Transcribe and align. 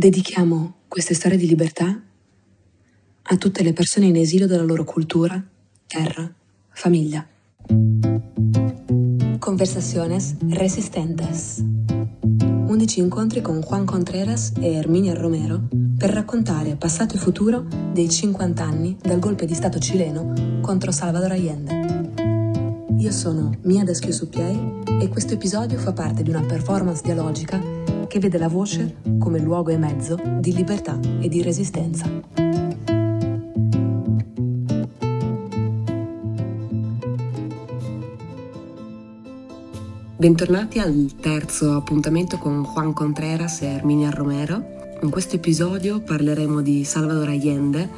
Dedichiamo 0.00 0.76
queste 0.88 1.12
storie 1.12 1.36
di 1.36 1.46
libertà 1.46 2.00
a 3.22 3.36
tutte 3.36 3.62
le 3.62 3.74
persone 3.74 4.06
in 4.06 4.16
esilio 4.16 4.46
della 4.46 4.62
loro 4.62 4.82
cultura, 4.82 5.38
terra, 5.86 6.26
famiglia. 6.70 7.28
Conversaciones 9.38 10.36
Resistentes. 10.48 11.62
11 12.32 12.98
incontri 12.98 13.42
con 13.42 13.60
Juan 13.60 13.84
Contreras 13.84 14.52
e 14.58 14.72
Herminia 14.72 15.12
Romero 15.12 15.68
per 15.98 16.08
raccontare 16.08 16.76
passato 16.76 17.16
e 17.16 17.18
futuro 17.18 17.66
dei 17.92 18.08
50 18.08 18.64
anni 18.64 18.96
dal 18.98 19.18
golpe 19.18 19.44
di 19.44 19.52
Stato 19.52 19.78
cileno 19.78 20.62
contro 20.62 20.92
Salvador 20.92 21.32
Allende. 21.32 22.14
Io 22.96 23.10
sono 23.12 23.52
Mia 23.64 23.84
Deschio 23.84 24.12
Suppiei 24.12 24.78
e 24.98 25.08
questo 25.08 25.34
episodio 25.34 25.76
fa 25.76 25.92
parte 25.92 26.22
di 26.22 26.30
una 26.30 26.40
performance 26.40 27.02
dialogica 27.02 27.79
che 28.10 28.18
vede 28.18 28.38
la 28.38 28.48
voce 28.48 28.96
come 29.20 29.38
luogo 29.38 29.70
e 29.70 29.76
mezzo 29.76 30.20
di 30.40 30.52
libertà 30.52 30.98
e 31.20 31.28
di 31.28 31.42
resistenza. 31.42 32.10
Bentornati 40.16 40.80
al 40.80 41.12
terzo 41.20 41.76
appuntamento 41.76 42.36
con 42.36 42.64
Juan 42.64 42.92
Contreras 42.92 43.62
e 43.62 43.66
Herminia 43.66 44.10
Romero. 44.10 44.98
In 45.02 45.10
questo 45.10 45.36
episodio 45.36 46.00
parleremo 46.00 46.62
di 46.62 46.82
Salvador 46.82 47.28
Allende 47.28 47.88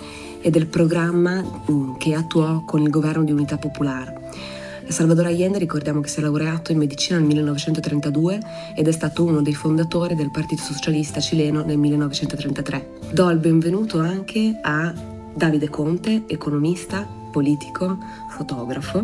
e 0.43 0.51
del 0.51 0.67
programma 0.67 1.41
mm, 1.41 1.95
che 1.97 2.15
attuò 2.15 2.67
con 2.67 2.83
il 2.83 2.91
governo 2.91 3.25
di 3.25 3.33
unità 3.33 3.57
popolare. 3.57 4.61
Salvador 4.93 5.27
Allende 5.27 5.59
ricordiamo 5.59 6.01
che 6.01 6.09
si 6.09 6.19
è 6.19 6.23
laureato 6.23 6.71
in 6.71 6.77
medicina 6.77 7.17
nel 7.19 7.27
1932 7.27 8.41
ed 8.77 8.87
è 8.87 8.93
stato 8.93 9.25
uno 9.25 9.41
dei 9.41 9.55
fondatori 9.55 10.15
del 10.15 10.31
Partito 10.31 10.63
Socialista 10.63 11.19
cileno 11.19 11.65
nel 11.65 11.79
1933. 11.79 12.99
Do 13.11 13.31
il 13.31 13.39
benvenuto 13.39 14.01
anche 14.01 14.59
a 14.61 14.93
Davide 15.35 15.71
Conte, 15.71 16.25
economista, 16.27 17.09
politico, 17.31 17.97
fotografo 18.29 19.03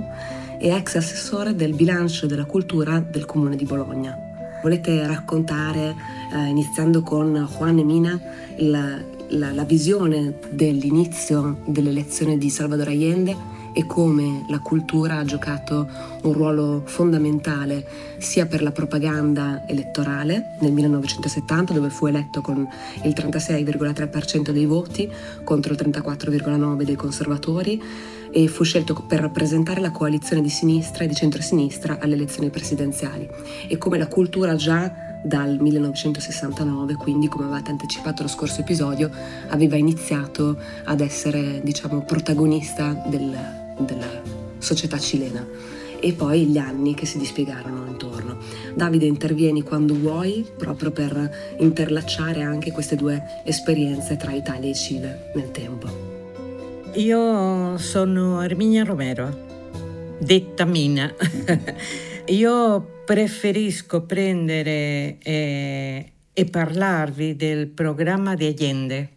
e 0.61 0.69
ex 0.69 0.97
assessore 0.97 1.55
del 1.55 1.75
bilancio 1.75 2.27
della 2.27 2.45
cultura 2.45 3.01
del 3.01 3.25
comune 3.25 3.57
di 3.57 3.65
Bologna. 3.65 4.15
Volete 4.63 5.07
raccontare, 5.07 5.95
eh, 6.33 6.49
iniziando 6.49 7.03
con 7.03 7.49
Juan 7.57 7.79
e 7.79 7.85
Mina, 7.85 8.21
la, 8.59 8.99
la, 9.29 9.53
la 9.53 9.65
visione 9.65 10.39
dell'inizio 10.51 11.63
dell'elezione 11.65 12.37
di 12.37 12.51
Salvador 12.51 12.89
Allende 12.89 13.57
e 13.79 13.87
come 13.87 14.43
la 14.49 14.59
cultura 14.59 15.19
ha 15.19 15.25
giocato 15.25 15.89
un 16.23 16.33
ruolo 16.33 16.83
fondamentale 16.85 17.87
sia 18.19 18.45
per 18.47 18.61
la 18.61 18.73
propaganda 18.73 19.69
elettorale 19.69 20.57
nel 20.59 20.73
1970 20.73 21.75
dove 21.75 21.89
fu 21.89 22.07
eletto 22.07 22.41
con 22.41 22.67
il 23.05 23.13
36,3% 23.15 24.51
dei 24.51 24.67
voti 24.67 25.09
contro 25.45 25.75
il 25.75 25.79
34,9% 25.81 26.83
dei 26.83 26.97
conservatori 26.97 27.81
e 28.33 28.49
fu 28.49 28.65
scelto 28.65 28.95
per 29.07 29.21
rappresentare 29.21 29.81
la 29.81 29.93
coalizione 29.93 30.43
di 30.43 30.51
sinistra 30.51 31.05
e 31.05 31.07
di 31.07 31.15
centrosinistra 31.15 31.99
alle 32.01 32.15
elezioni 32.15 32.51
presidenziali. 32.51 33.29
E 33.69 33.79
come 33.79 33.97
la 33.97 34.09
cultura 34.09 34.57
già 34.57 34.93
dal 35.23 35.57
1969, 35.61 36.95
quindi 36.95 37.29
come 37.29 37.45
avevate 37.45 37.71
anticipato 37.71 38.23
lo 38.23 38.29
scorso 38.29 38.61
episodio, 38.61 39.11
aveva 39.49 39.77
iniziato 39.77 40.59
ad 40.85 41.01
essere, 41.01 41.61
diciamo, 41.63 42.03
protagonista 42.03 42.93
del, 43.07 43.58
della 43.79 44.23
società 44.59 44.99
cilena 44.99 45.47
e 46.01 46.13
poi 46.13 46.47
gli 46.47 46.59
anni 46.59 46.95
che 46.95 47.07
si 47.07 47.19
dispiegarono 47.19 47.87
intorno. 47.87 48.39
Davide 48.75 49.07
intervieni 49.07 49.63
quando 49.63 49.95
vuoi 49.95 50.47
proprio 50.57 50.91
per 50.91 51.57
interlacciare 51.59 52.43
anche 52.43 52.71
queste 52.73 52.97
due 52.97 53.23
esperienze 53.45 54.17
tra 54.17 54.33
Italia 54.33 54.71
e 54.71 54.75
Cile 54.75 55.31
nel 55.35 55.51
tempo. 55.51 56.17
Io 56.95 57.77
sono 57.79 58.43
Erminia 58.43 58.85
Romero, 58.85 59.47
detta 60.19 60.65
Mina. 60.65 61.13
Io 62.27 63.03
preferisco 63.05 64.03
prendere 64.03 65.19
eh, 65.23 66.13
e 66.33 66.45
parlarvi 66.45 67.37
del 67.37 67.69
programma 67.69 68.35
di 68.35 68.47
Allende, 68.47 69.09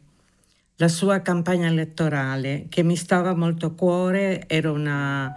la 0.82 0.88
sua 0.88 1.22
campagna 1.22 1.68
elettorale 1.68 2.66
che 2.68 2.82
mi 2.82 2.96
stava 2.96 3.36
molto 3.36 3.68
a 3.68 3.72
cuore, 3.72 4.48
una, 4.64 5.32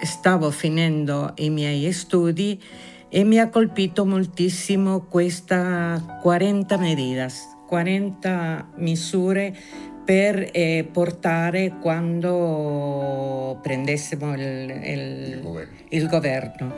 stavo 0.00 0.50
finendo 0.50 1.34
i 1.36 1.50
miei 1.50 1.92
studi 1.92 2.60
e 3.08 3.22
mi 3.22 3.38
ha 3.38 3.48
colpito 3.48 4.04
moltissimo 4.04 5.02
questa 5.02 6.18
40 6.20 6.78
medidas, 6.78 7.56
40 7.68 8.72
misure 8.78 9.56
per 10.04 10.50
eh, 10.52 10.88
portare 10.90 11.76
quando 11.80 13.60
prendessimo 13.62 14.34
il, 14.34 14.40
il, 14.42 15.32
il 15.32 15.42
governo. 15.42 15.74
Il 15.90 16.08
governo. 16.08 16.74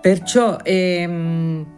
Perciò 0.00 0.58
ehm, 0.62 1.77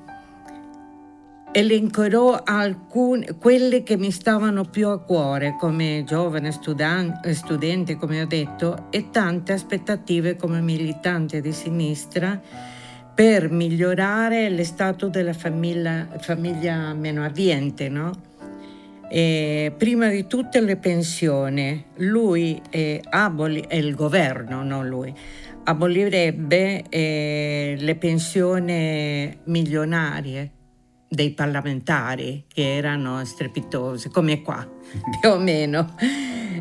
elencherò 1.52 2.42
alcune, 2.44 3.36
quelle 3.38 3.82
che 3.82 3.96
mi 3.96 4.10
stavano 4.10 4.64
più 4.64 4.88
a 4.88 5.00
cuore 5.00 5.56
come 5.58 6.04
giovane 6.06 6.52
studan- 6.52 7.20
studente, 7.32 7.96
come 7.96 8.22
ho 8.22 8.26
detto, 8.26 8.86
e 8.90 9.10
tante 9.10 9.52
aspettative 9.52 10.36
come 10.36 10.60
militante 10.60 11.40
di 11.40 11.52
sinistra 11.52 12.40
per 13.12 13.50
migliorare 13.50 14.48
lo 14.50 14.64
stato 14.64 15.08
della 15.08 15.32
famiglia, 15.32 16.06
famiglia 16.20 16.94
meno 16.94 17.24
avviente, 17.24 17.88
no? 17.88 18.28
E 19.12 19.74
prima 19.76 20.08
di 20.08 20.28
tutte 20.28 20.60
le 20.60 20.76
pensioni, 20.76 21.84
lui 21.96 22.62
è 22.70 23.00
aboli, 23.10 23.64
è 23.66 23.74
il 23.74 23.96
governo, 23.96 24.62
non 24.62 24.86
lui, 24.86 25.12
abolirebbe 25.64 26.84
eh, 26.88 27.74
le 27.76 27.96
pensioni 27.96 29.36
milionarie 29.44 30.52
dei 31.12 31.32
parlamentari 31.32 32.44
che 32.46 32.76
erano 32.76 33.24
strepitose, 33.24 34.10
come 34.10 34.42
qua 34.42 34.64
più 35.20 35.28
o 35.28 35.38
meno, 35.38 35.94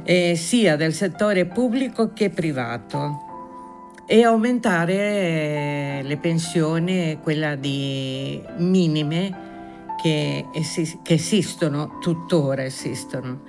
eh, 0.03 0.35
sia 0.35 0.75
del 0.75 0.93
settore 0.93 1.45
pubblico 1.45 2.13
che 2.13 2.31
privato 2.31 3.27
e 4.07 4.23
aumentare 4.23 4.93
eh, 4.95 5.99
le 6.03 6.17
pensioni, 6.17 7.19
quella 7.21 7.53
di 7.53 8.41
minime 8.57 9.47
che, 10.01 10.47
esi- 10.51 10.99
che 11.03 11.13
esistono, 11.13 11.99
tuttora 11.99 12.63
esistono. 12.63 13.43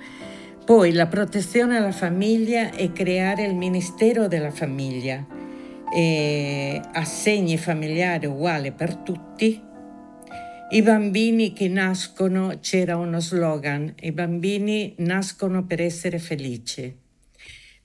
Poi 0.63 0.93
la 0.93 1.07
protezione 1.07 1.77
alla 1.77 1.91
famiglia 1.91 2.69
e 2.69 2.91
creare 2.91 3.43
il 3.43 3.55
Ministero 3.55 4.27
della 4.27 4.51
Famiglia 4.51 5.25
e 5.91 6.79
assegni 6.93 7.57
familiari 7.57 8.27
uguali 8.27 8.71
per 8.71 8.97
tutti. 8.97 9.69
I 10.73 10.81
bambini 10.83 11.51
che 11.51 11.67
nascono, 11.67 12.59
c'era 12.61 12.95
uno 12.95 13.19
slogan, 13.19 13.93
i 14.03 14.13
bambini 14.13 14.95
nascono 14.99 15.65
per 15.65 15.81
essere 15.81 16.17
felici. 16.17 16.95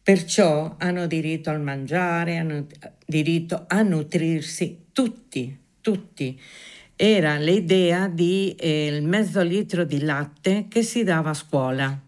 Perciò 0.01 0.77
hanno 0.79 1.09
diritto 1.09 1.51
al 1.51 1.61
mangiare, 1.61 2.37
hanno 2.37 2.65
diritto 3.05 3.65
a 3.67 3.83
nutrirsi, 3.83 4.85
tutti, 4.93 5.59
tutti. 5.81 6.41
Era 6.95 7.39
l'idea 7.39 8.07
di 8.07 8.55
eh, 8.57 9.01
mezzo 9.03 9.43
litro 9.43 9.83
di 9.83 10.03
latte 10.03 10.67
che 10.69 10.85
si 10.85 11.03
dava 11.03 11.31
a 11.31 11.35
scuola. 11.35 12.01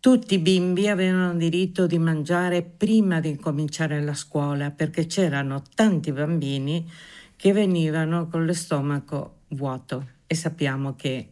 Tutti 0.00 0.32
i 0.32 0.38
bimbi 0.38 0.88
avevano 0.88 1.34
diritto 1.34 1.86
di 1.86 1.98
mangiare 1.98 2.62
prima 2.62 3.20
di 3.20 3.36
cominciare 3.36 4.00
la 4.00 4.14
scuola 4.14 4.70
perché 4.70 5.04
c'erano 5.04 5.62
tanti 5.74 6.10
bambini 6.10 6.90
che 7.36 7.52
venivano 7.52 8.28
con 8.28 8.46
lo 8.46 8.54
stomaco 8.54 9.36
vuoto 9.48 10.08
e 10.26 10.34
sappiamo 10.34 10.94
che 10.94 11.28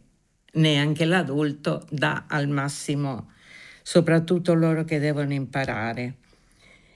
neanche 0.53 1.05
l'adulto 1.05 1.85
dà 1.89 2.25
al 2.27 2.47
massimo, 2.47 3.31
soprattutto 3.81 4.53
loro 4.53 4.83
che 4.83 4.99
devono 4.99 5.33
imparare. 5.33 6.15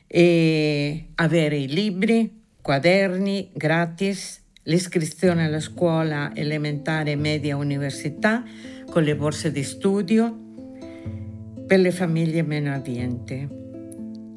E 0.07 1.07
avere 1.15 1.57
i 1.57 1.67
libri, 1.67 2.41
quaderni 2.61 3.49
gratis, 3.53 4.41
l'iscrizione 4.63 5.45
alla 5.45 5.59
scuola 5.59 6.35
elementare, 6.35 7.15
media, 7.15 7.55
università 7.55 8.43
con 8.89 9.03
le 9.03 9.15
borse 9.15 9.51
di 9.51 9.63
studio 9.63 10.37
per 11.65 11.79
le 11.79 11.91
famiglie 11.91 12.43
meno 12.43 12.73
avvienti. 12.73 13.47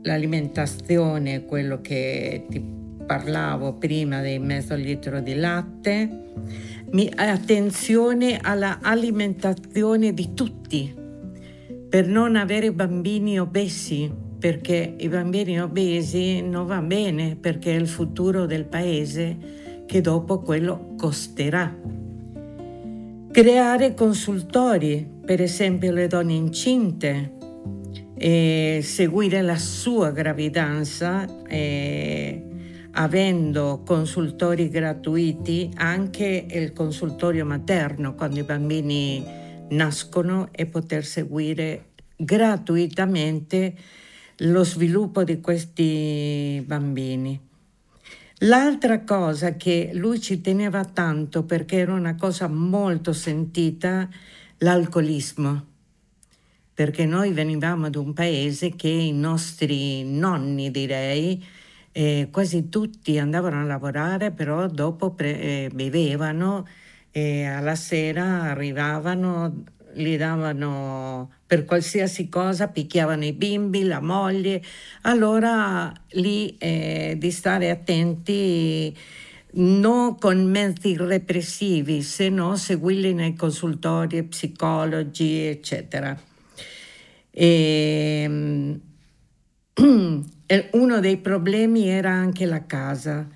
L'alimentazione, 0.03 1.45
quello 1.45 1.81
che 1.81 2.47
ti 2.49 2.63
parlavo 3.05 3.75
prima 3.75 4.21
dei 4.21 4.39
mezzo 4.39 4.75
litro 4.75 5.21
di 5.21 5.35
latte, 5.35 6.09
mi, 6.95 7.11
attenzione 7.15 8.39
all'alimentazione 8.41 10.15
di 10.15 10.33
tutti 10.33 10.95
per 11.89 12.07
non 12.07 12.37
avere 12.37 12.73
bambini 12.73 13.39
obesi, 13.39 14.11
perché 14.39 14.95
i 14.99 15.09
bambini 15.09 15.61
obesi 15.61 16.41
non 16.41 16.67
va 16.67 16.81
bene 16.81 17.37
perché 17.37 17.77
è 17.77 17.79
il 17.79 17.89
futuro 17.89 18.47
del 18.47 18.65
paese 18.65 19.37
che 19.87 20.01
dopo 20.01 20.41
quello 20.41 20.95
costerà. 20.97 21.77
Creare 23.31 23.95
consultori, 23.95 25.05
per 25.25 25.41
esempio 25.41 25.93
le 25.93 26.07
donne 26.07 26.35
incinte, 26.35 27.33
seguire 28.17 29.43
la 29.43 29.59
sua 29.59 30.13
gravidanza 30.13 31.45
e 31.47 32.43
avendo 32.95 33.83
consultori 33.85 34.69
gratuiti 34.69 35.71
anche 35.77 36.47
il 36.51 36.73
consultorio 36.73 37.45
materno 37.45 38.15
quando 38.15 38.41
i 38.41 38.45
bambini 38.45 39.25
nascono 39.71 40.49
e 40.53 40.67
poter 40.67 41.05
seguire 41.05 41.91
gratuitamente 42.17 43.75
lo 44.39 44.65
sviluppo 44.65 45.25
di 45.25 45.41
questi 45.41 46.63
bambini. 46.67 47.41
L'altra 48.39 49.03
cosa 49.05 49.57
che 49.57 49.91
lui 49.95 50.21
ci 50.21 50.41
teneva 50.41 50.85
tanto 50.85 51.45
perché 51.45 51.79
era 51.79 51.95
una 51.95 52.15
cosa 52.15 52.49
molto 52.49 53.13
sentita, 53.13 54.09
l'alcolismo 54.59 55.73
perché 56.75 57.07
noi 57.07 57.31
venivamo 57.33 57.89
da 57.89 58.01
un 58.01 58.13
paese 58.13 58.75
che 58.75 58.89
i 58.89 59.13
nostri 59.13 60.03
nonni, 60.03 60.73
direi, 60.73 61.43
eh, 61.97 62.29
quasi 62.33 62.69
tutti 62.69 63.19
andavano 63.19 63.61
a 63.61 63.65
lavorare, 63.65 64.33
però 64.33 64.67
dopo 64.67 65.13
pre- 65.13 65.41
eh, 65.41 65.71
bevevano 65.73 66.67
e 67.13 67.45
alla 67.45 67.77
sera 67.77 68.51
arrivavano, 68.51 69.63
gli 69.95 70.17
davano 70.17 71.31
per 71.47 71.65
qualsiasi 71.65 72.29
cosa, 72.29 72.67
picchiavano 72.67 73.25
i 73.25 73.33
bimbi, 73.33 73.85
la 73.85 74.01
moglie. 74.01 74.61
Allora 75.03 75.93
lì 76.11 76.57
eh, 76.59 77.15
di 77.17 77.31
stare 77.31 77.71
attenti 77.71 78.97
non 79.53 80.19
con 80.19 80.45
mezzi 80.51 80.97
repressivi, 80.97 82.03
se 82.03 82.29
no 82.29 82.57
seguirli 82.57 83.15
nei 83.15 83.37
consultori, 83.37 84.25
psicologi, 84.25 85.43
eccetera. 85.47 86.19
E, 87.37 88.29
uno 90.73 91.01
dei 91.01 91.17
problemi 91.19 91.89
era 91.89 92.11
anche 92.11 92.45
la 92.45 92.67
casa, 92.67 93.27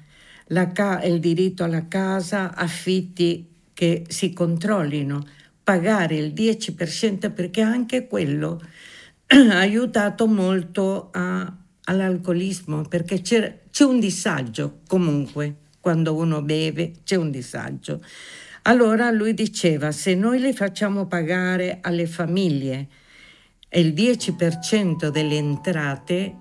la 0.49 0.73
ca- 0.73 1.03
il 1.03 1.21
diritto 1.21 1.65
alla 1.65 1.89
casa, 1.89 2.55
affitti 2.55 3.47
che 3.73 4.05
si 4.09 4.33
controllino, 4.33 5.25
pagare 5.63 6.17
il 6.17 6.33
10% 6.33 7.33
perché 7.33 7.61
anche 7.61 8.07
quello 8.07 8.61
ha 9.27 9.59
aiutato 9.59 10.27
molto 10.27 11.11
a, 11.13 11.51
all'alcolismo 11.85 12.83
perché 12.83 13.21
c'è 13.21 13.85
un 13.85 14.01
disagio 14.01 14.81
comunque. 14.87 15.57
Quando 15.81 16.17
uno 16.17 16.43
beve 16.43 16.93
c'è 17.05 17.15
un 17.15 17.31
disagio. 17.31 18.03
Allora 18.63 19.11
lui 19.11 19.33
diceva 19.33 19.93
se 19.93 20.15
noi 20.15 20.39
le 20.41 20.53
facciamo 20.53 21.07
pagare 21.07 21.79
alle 21.81 22.07
famiglie 22.07 22.89
il 23.71 23.93
10% 23.95 25.09
delle 25.09 25.37
entrate 25.37 26.37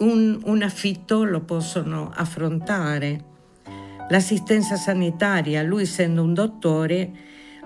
un, 0.00 0.40
un 0.44 0.62
affitto 0.62 1.24
lo 1.24 1.40
possono 1.40 2.10
affrontare. 2.14 3.24
L'assistenza 4.08 4.76
sanitaria, 4.76 5.62
lui 5.62 5.82
essendo 5.82 6.22
un 6.22 6.34
dottore, 6.34 7.10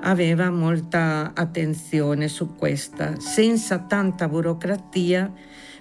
aveva 0.01 0.51
molta 0.51 1.33
attenzione 1.35 2.29
su 2.29 2.55
questa, 2.57 3.19
senza 3.21 3.79
tanta 3.79 4.29
burocrazia, 4.29 5.33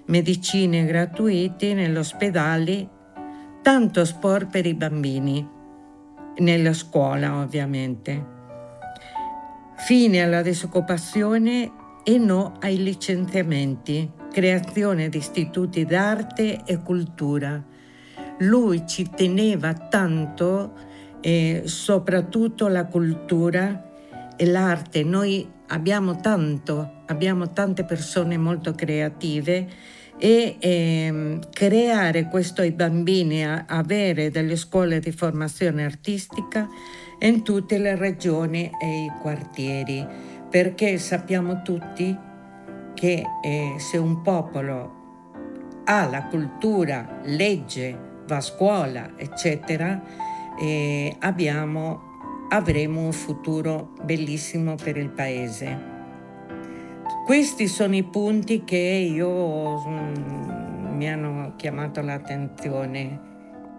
medicine 0.05 0.85
gratuite 0.85 1.73
negli 1.73 1.95
ospedali, 1.95 2.87
tanto 3.61 4.05
sport 4.05 4.49
per 4.49 4.65
i 4.65 4.73
bambini, 4.73 5.47
nella 6.37 6.73
scuola 6.73 7.37
ovviamente. 7.37 8.39
Fine 9.77 10.21
alla 10.21 10.43
disoccupazione 10.43 11.71
e 12.03 12.17
no 12.17 12.53
ai 12.59 12.83
licenziamenti, 12.83 14.09
creazione 14.31 15.09
di 15.09 15.17
istituti 15.17 15.85
d'arte 15.85 16.61
e 16.65 16.81
cultura. 16.81 17.63
Lui 18.39 18.87
ci 18.87 19.09
teneva 19.13 19.73
tanto, 19.73 20.73
eh, 21.21 21.63
soprattutto 21.65 22.67
la 22.67 22.85
cultura 22.85 23.89
e 24.35 24.45
l'arte. 24.45 25.03
Noi 25.03 25.47
abbiamo 25.67 26.19
tanto, 26.19 27.03
abbiamo 27.05 27.51
tante 27.51 27.83
persone 27.83 28.37
molto 28.37 28.73
creative 28.73 29.67
e 30.17 30.55
eh, 30.59 31.39
creare 31.51 32.27
questo 32.27 32.61
ai 32.61 32.71
bambini, 32.71 33.43
avere 33.45 34.31
delle 34.31 34.55
scuole 34.55 34.99
di 34.99 35.11
formazione 35.11 35.83
artistica 35.83 36.67
in 37.19 37.43
tutte 37.43 37.77
le 37.77 37.95
regioni 37.95 38.71
e 38.81 39.03
i 39.05 39.11
quartieri 39.21 40.29
perché 40.51 40.97
sappiamo 40.97 41.61
tutti 41.61 42.29
che 43.01 43.25
eh, 43.41 43.73
se 43.79 43.97
un 43.97 44.21
popolo 44.21 44.99
ha 45.85 46.05
la 46.05 46.25
cultura, 46.25 47.19
legge, 47.23 47.97
va 48.27 48.35
a 48.35 48.41
scuola, 48.41 49.13
eccetera, 49.17 49.99
eh, 50.59 51.15
abbiamo, 51.21 52.45
avremo 52.49 53.01
un 53.01 53.11
futuro 53.11 53.93
bellissimo 54.03 54.75
per 54.75 54.97
il 54.97 55.09
paese. 55.09 55.89
Questi 57.25 57.67
sono 57.67 57.95
i 57.95 58.03
punti 58.03 58.63
che 58.63 58.77
io 58.77 59.83
mm, 59.83 60.95
mi 60.95 61.09
hanno 61.09 61.53
chiamato 61.55 62.01
l'attenzione. 62.01 63.29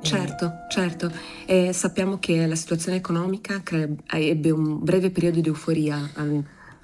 Certo, 0.01 0.53
certo. 0.69 1.13
E 1.47 1.73
sappiamo 1.73 2.19
che 2.19 2.45
la 2.45 2.57
situazione 2.57 2.97
economica 2.97 3.61
cre- 3.63 3.99
ebbe 4.09 4.51
un 4.51 4.83
breve 4.83 5.13
periodo 5.13 5.41
di 5.41 5.47
euforia 5.47 6.11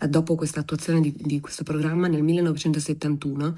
dopo 0.07 0.35
questa 0.35 0.61
attuazione 0.61 1.01
di, 1.01 1.15
di 1.17 1.41
questo 1.41 1.65
programma 1.65 2.07
nel 2.09 2.23
1971 2.23 3.57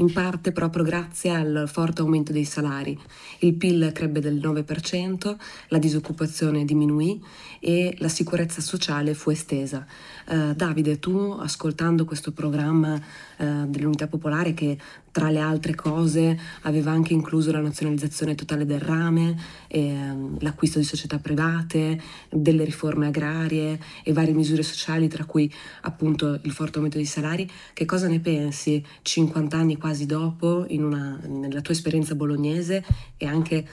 in 0.00 0.12
parte 0.12 0.52
proprio 0.52 0.82
grazie 0.82 1.30
al 1.30 1.64
forte 1.66 2.00
aumento 2.00 2.32
dei 2.32 2.44
salari. 2.44 2.98
Il 3.40 3.54
PIL 3.54 3.90
crebbe 3.92 4.20
del 4.20 4.36
9%, 4.36 5.36
la 5.68 5.78
disoccupazione 5.78 6.64
diminuì 6.64 7.22
e 7.60 7.94
la 7.98 8.08
sicurezza 8.08 8.60
sociale 8.60 9.14
fu 9.14 9.30
estesa. 9.30 9.86
Uh, 10.26 10.54
Davide, 10.54 10.98
tu 10.98 11.36
ascoltando 11.38 12.04
questo 12.04 12.32
programma 12.32 12.94
uh, 12.94 13.66
dell'Unità 13.66 14.06
Popolare 14.06 14.54
che 14.54 14.78
tra 15.12 15.28
le 15.28 15.40
altre 15.40 15.74
cose 15.74 16.38
aveva 16.62 16.92
anche 16.92 17.12
incluso 17.12 17.50
la 17.50 17.60
nazionalizzazione 17.60 18.34
totale 18.34 18.64
del 18.64 18.80
rame, 18.80 19.36
e, 19.66 19.92
um, 19.92 20.36
l'acquisto 20.40 20.78
di 20.78 20.84
società 20.84 21.18
private, 21.18 22.00
delle 22.30 22.64
riforme 22.64 23.08
agrarie 23.08 23.78
e 24.04 24.12
varie 24.12 24.32
misure 24.32 24.62
sociali, 24.62 25.08
tra 25.08 25.24
cui 25.24 25.52
appunto 25.82 26.38
il 26.42 26.52
forte 26.52 26.76
aumento 26.76 26.96
dei 26.96 27.06
salari, 27.06 27.50
che 27.72 27.84
cosa 27.84 28.06
ne 28.06 28.20
pensi 28.20 28.82
50 29.02 29.56
anni 29.56 29.76
quasi 29.76 29.89
quasi 29.90 30.06
dopo 30.06 30.66
una, 30.68 31.18
nella 31.26 31.60
tua 31.62 31.74
esperienza 31.74 32.14
bolognese 32.14 32.84
e 33.16 33.26
anche, 33.26 33.66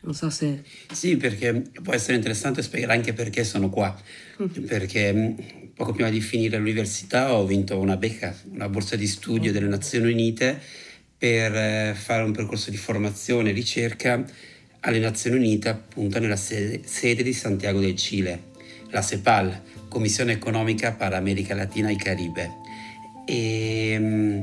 non 0.00 0.14
so 0.14 0.30
se... 0.30 0.62
Sì, 0.90 1.18
perché 1.18 1.64
può 1.82 1.92
essere 1.92 2.16
interessante 2.16 2.62
spiegare 2.62 2.94
anche 2.94 3.12
perché 3.12 3.44
sono 3.44 3.68
qua, 3.68 3.94
mm. 4.42 4.64
perché 4.64 5.12
mm, 5.12 5.34
poco 5.74 5.92
prima 5.92 6.08
di 6.08 6.22
finire 6.22 6.56
l'università 6.56 7.34
ho 7.34 7.44
vinto 7.44 7.78
una 7.78 7.98
becca, 7.98 8.34
una 8.52 8.70
borsa 8.70 8.96
di 8.96 9.06
studio 9.06 9.52
delle 9.52 9.66
Nazioni 9.66 10.10
Unite 10.10 10.58
per 11.18 11.54
eh, 11.54 11.94
fare 11.94 12.22
un 12.22 12.32
percorso 12.32 12.70
di 12.70 12.78
formazione 12.78 13.50
e 13.50 13.52
ricerca 13.52 14.24
alle 14.80 14.98
Nazioni 14.98 15.36
Unite 15.36 15.68
appunto 15.68 16.18
nella 16.20 16.36
sede, 16.36 16.80
sede 16.86 17.22
di 17.22 17.34
Santiago 17.34 17.80
del 17.80 17.96
Cile, 17.96 18.44
la 18.88 19.02
CEPAL, 19.02 19.60
Commissione 19.88 20.32
Economica 20.32 20.92
per 20.92 21.12
America 21.12 21.54
Latina 21.54 21.90
e 21.90 21.96
Caribe. 21.96 22.50
E 23.26 23.96
mm, 23.98 24.42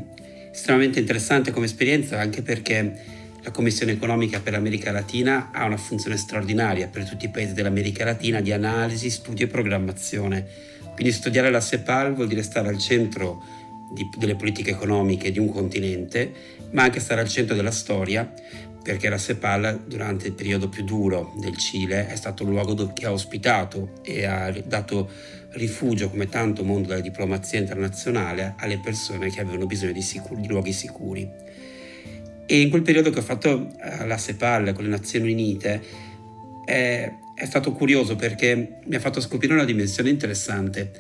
estremamente 0.58 0.98
interessante 0.98 1.52
come 1.52 1.68
esperienza 1.68 2.20
anche 2.20 2.42
perché 2.42 3.16
la 3.44 3.52
Commissione 3.52 3.92
economica 3.92 4.40
per 4.40 4.54
l'America 4.54 4.92
Latina 4.92 5.52
ha 5.52 5.64
una 5.66 5.78
funzione 5.78 6.18
straordinaria 6.18 6.88
per 6.88 7.08
tutti 7.08 7.26
i 7.26 7.30
paesi 7.30 7.54
dell'America 7.54 8.04
Latina 8.04 8.42
di 8.42 8.52
analisi, 8.52 9.12
studio 9.12 9.46
e 9.46 9.50
programmazione. 9.50 10.46
Quindi 10.96 11.14
studiare 11.14 11.52
la 11.52 11.62
CEPAL 11.62 12.16
vuol 12.16 12.28
dire 12.28 12.42
stare 12.42 12.70
al 12.70 12.80
centro 12.80 13.44
di, 13.92 14.10
delle 14.18 14.36
politiche 14.36 14.72
economiche 14.72 15.32
di 15.32 15.38
un 15.38 15.52
continente, 15.52 16.34
ma 16.72 16.82
anche 16.82 17.00
stare 17.00 17.22
al 17.22 17.30
centro 17.30 17.56
della 17.56 17.72
storia, 17.72 18.30
perché 18.82 19.10
la 19.10 19.20
CEPAL 19.20 19.84
durante 19.86 20.26
il 20.26 20.34
periodo 20.34 20.70
più 20.70 20.84
duro 20.84 21.34
del 21.38 21.56
Cile 21.56 22.08
è 22.08 22.16
stato 22.16 22.44
un 22.44 22.50
luogo 22.50 22.94
che 22.94 23.06
ha 23.06 23.12
ospitato 23.12 24.00
e 24.02 24.26
ha 24.26 24.52
dato 24.66 25.08
rifugio 25.58 26.10
come 26.10 26.30
tanto 26.30 26.64
mondo 26.64 26.90
della 26.90 27.02
diplomazia 27.02 27.60
internazionale 27.60 28.54
alle 28.58 28.80
persone 28.80 29.30
che 29.30 29.42
avevano 29.42 29.66
bisogno 29.66 29.92
di, 29.92 30.02
sicuri, 30.02 30.42
di 30.42 30.48
luoghi 30.48 30.72
sicuri. 30.72 31.30
E 32.46 32.62
in 32.62 32.70
quel 32.70 32.82
periodo 32.82 33.10
che 33.10 33.20
ho 33.20 33.24
fatto 33.24 33.70
eh, 33.82 34.18
CEPAL 34.18 34.72
con 34.74 34.86
le 34.86 34.90
Nazioni 34.90 35.32
Unite 35.32 35.82
è, 36.64 37.12
è 37.36 37.46
stato 37.46 37.74
curioso 37.74 38.16
perché 38.16 38.80
mi 38.86 38.96
ha 38.96 39.00
fatto 39.00 39.20
scoprire 39.20 39.54
una 39.54 39.66
dimensione 39.66 40.10
interessante 40.10 40.92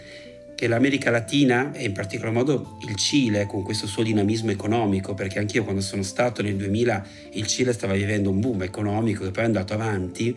che 0.58 0.68
l'America 0.68 1.12
Latina 1.12 1.72
e 1.72 1.86
in 1.86 1.94
particolar 1.94 2.34
modo 2.34 2.80
il 2.88 2.96
Cile 2.96 3.46
con 3.46 3.62
questo 3.62 3.86
suo 3.86 4.02
dinamismo 4.02 4.50
economico, 4.50 5.14
perché 5.14 5.38
anch'io 5.38 5.64
quando 5.64 5.82
sono 5.82 6.02
stato 6.02 6.42
nel 6.42 6.56
2000 6.56 7.06
il 7.34 7.46
Cile 7.46 7.74
stava 7.74 7.94
vivendo 7.94 8.32
un 8.32 8.40
boom 8.40 8.64
economico 8.64 9.24
che 9.24 9.30
poi 9.30 9.44
è 9.44 9.46
andato 9.46 9.74
avanti, 9.74 10.36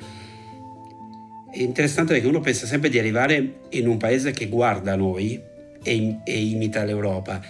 È 1.52 1.60
interessante 1.60 2.12
perché 2.12 2.28
uno 2.28 2.40
pensa 2.40 2.66
sempre 2.66 2.90
di 2.90 2.98
arrivare 2.98 3.54
in 3.70 3.88
un 3.88 3.96
paese 3.96 4.30
che 4.30 4.46
guarda 4.48 4.94
noi 4.94 5.42
e, 5.82 6.18
e 6.24 6.40
imita 6.40 6.84
l'Europa. 6.84 7.40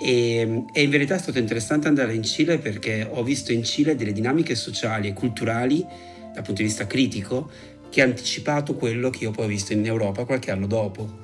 E, 0.00 0.64
e, 0.72 0.82
in 0.82 0.90
verità 0.90 1.16
è 1.16 1.18
stato 1.18 1.38
interessante 1.38 1.88
andare 1.88 2.14
in 2.14 2.22
Cile 2.22 2.58
perché 2.58 3.06
ho 3.08 3.22
visto 3.22 3.52
in 3.52 3.64
Cile 3.64 3.96
delle 3.96 4.12
dinamiche 4.12 4.54
sociali 4.54 5.08
e 5.08 5.12
culturali 5.12 5.84
dal 6.32 6.42
punto 6.42 6.62
di 6.62 6.68
vista 6.68 6.86
critico 6.86 7.50
che 7.90 8.00
ha 8.00 8.04
anticipato 8.04 8.74
quello 8.74 9.10
che 9.10 9.24
io 9.24 9.32
poi 9.32 9.44
ho 9.44 9.48
visto 9.48 9.74
in 9.74 9.84
Europa 9.84 10.24
qualche 10.24 10.50
anno 10.50 10.66
dopo. 10.66 11.20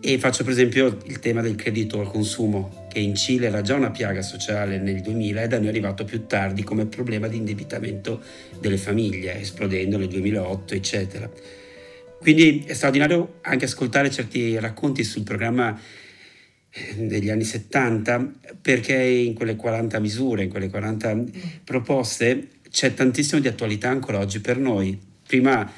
E 0.00 0.18
faccio 0.18 0.42
per 0.42 0.52
esempio 0.52 0.98
il 1.06 1.18
tema 1.20 1.40
del 1.40 1.54
credito 1.54 2.00
al 2.00 2.10
consumo, 2.10 2.77
che 2.88 2.98
in 2.98 3.14
Cile 3.14 3.46
era 3.46 3.60
già 3.60 3.74
una 3.74 3.90
piaga 3.90 4.22
sociale 4.22 4.78
nel 4.78 5.00
2000 5.00 5.42
e 5.42 5.48
da 5.48 5.58
noi 5.58 5.66
è 5.66 5.70
arrivato 5.70 6.04
più 6.04 6.26
tardi 6.26 6.62
come 6.62 6.86
problema 6.86 7.28
di 7.28 7.36
indebitamento 7.36 8.20
delle 8.58 8.78
famiglie, 8.78 9.40
esplodendo 9.40 9.98
nel 9.98 10.08
2008, 10.08 10.74
eccetera. 10.74 11.30
Quindi 12.20 12.64
è 12.66 12.74
straordinario 12.74 13.38
anche 13.42 13.66
ascoltare 13.66 14.10
certi 14.10 14.58
racconti 14.58 15.04
sul 15.04 15.22
programma 15.22 15.78
eh, 16.70 17.06
degli 17.06 17.30
anni 17.30 17.44
70 17.44 18.32
perché 18.60 18.94
in 18.94 19.34
quelle 19.34 19.54
40 19.54 20.00
misure, 20.00 20.42
in 20.42 20.50
quelle 20.50 20.68
40 20.68 21.24
proposte 21.64 22.48
c'è 22.70 22.92
tantissimo 22.94 23.40
di 23.40 23.48
attualità 23.48 23.88
ancora 23.88 24.18
oggi 24.18 24.40
per 24.40 24.58
noi. 24.58 24.98
Prima 25.26 25.70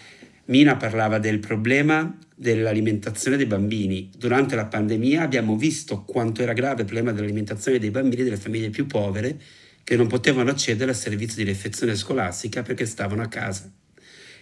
Mina 0.51 0.77
parlava 0.77 1.21
del 1.21 1.39
problema 1.39 2.13
dell'alimentazione 2.35 3.37
dei 3.37 3.47
bambini. 3.47 4.11
Durante 4.17 4.57
la 4.57 4.67
pandemia 4.67 5.23
abbiamo 5.23 5.57
visto 5.57 6.03
quanto 6.03 6.43
era 6.43 6.53
grave 6.53 6.81
il 6.81 6.87
problema 6.87 7.13
dell'alimentazione 7.13 7.79
dei 7.79 7.93
bambini 7.93 8.25
delle 8.25 8.37
famiglie 8.37 8.69
più 8.69 8.87
povere 8.87 9.39
che 9.85 9.95
non 9.95 10.09
potevano 10.09 10.51
accedere 10.51 10.91
al 10.91 10.97
servizio 10.97 11.45
di 11.45 11.49
refezione 11.49 11.95
scolastica 11.95 12.63
perché 12.63 12.85
stavano 12.85 13.23
a 13.23 13.29
casa. 13.29 13.71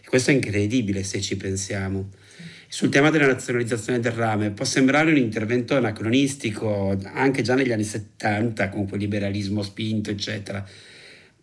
E 0.03 0.09
questo 0.09 0.31
è 0.31 0.35
incredibile 0.35 1.03
se 1.03 1.21
ci 1.21 1.37
pensiamo. 1.37 2.09
Sul 2.69 2.88
tema 2.88 3.11
della 3.11 3.27
nazionalizzazione 3.27 4.00
del 4.00 4.12
rame 4.12 4.50
può 4.53 4.65
sembrare 4.65 5.11
un 5.11 5.19
intervento 5.19 5.77
anacronistico 5.77 6.99
anche 7.12 7.43
già 7.43 7.55
negli 7.55 7.73
anni 7.73 7.85
70 7.85 8.71
con 8.71 8.88
quel 8.88 9.00
liberalismo 9.00 9.61
spinto, 9.61 10.09
eccetera 10.09 10.67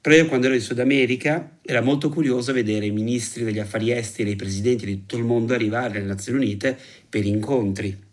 però 0.05 0.17
io 0.17 0.27
quando 0.27 0.45
ero 0.45 0.55
in 0.55 0.61
Sud 0.61 0.77
America 0.77 1.57
era 1.63 1.81
molto 1.81 2.09
curioso 2.09 2.53
vedere 2.53 2.85
i 2.85 2.91
ministri 2.91 3.43
degli 3.43 3.57
affari 3.57 3.91
esteri 3.91 4.29
e 4.29 4.33
i 4.33 4.35
presidenti 4.35 4.85
di 4.85 4.97
tutto 4.97 5.17
il 5.17 5.23
mondo 5.23 5.55
arrivare 5.55 5.97
alle 5.97 6.05
Nazioni 6.05 6.37
Unite 6.43 6.77
per 7.09 7.25
incontri. 7.25 8.03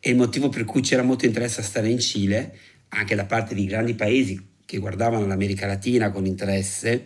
E 0.00 0.10
il 0.10 0.16
motivo 0.16 0.48
per 0.48 0.64
cui 0.64 0.80
c'era 0.80 1.02
molto 1.02 1.26
interesse 1.26 1.60
a 1.60 1.62
stare 1.62 1.90
in 1.90 1.98
Cile, 1.98 2.56
anche 2.88 3.14
da 3.14 3.26
parte 3.26 3.54
di 3.54 3.66
grandi 3.66 3.92
paesi 3.92 4.42
che 4.64 4.78
guardavano 4.78 5.26
l'America 5.26 5.66
Latina 5.66 6.10
con 6.10 6.24
interesse, 6.24 7.04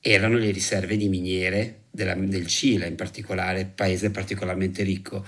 erano 0.00 0.38
le 0.38 0.50
riserve 0.50 0.96
di 0.96 1.10
miniere 1.10 1.80
della, 1.90 2.14
del 2.14 2.46
Cile, 2.46 2.86
in 2.86 2.94
particolare, 2.94 3.66
paese 3.66 4.10
particolarmente 4.10 4.82
ricco. 4.82 5.26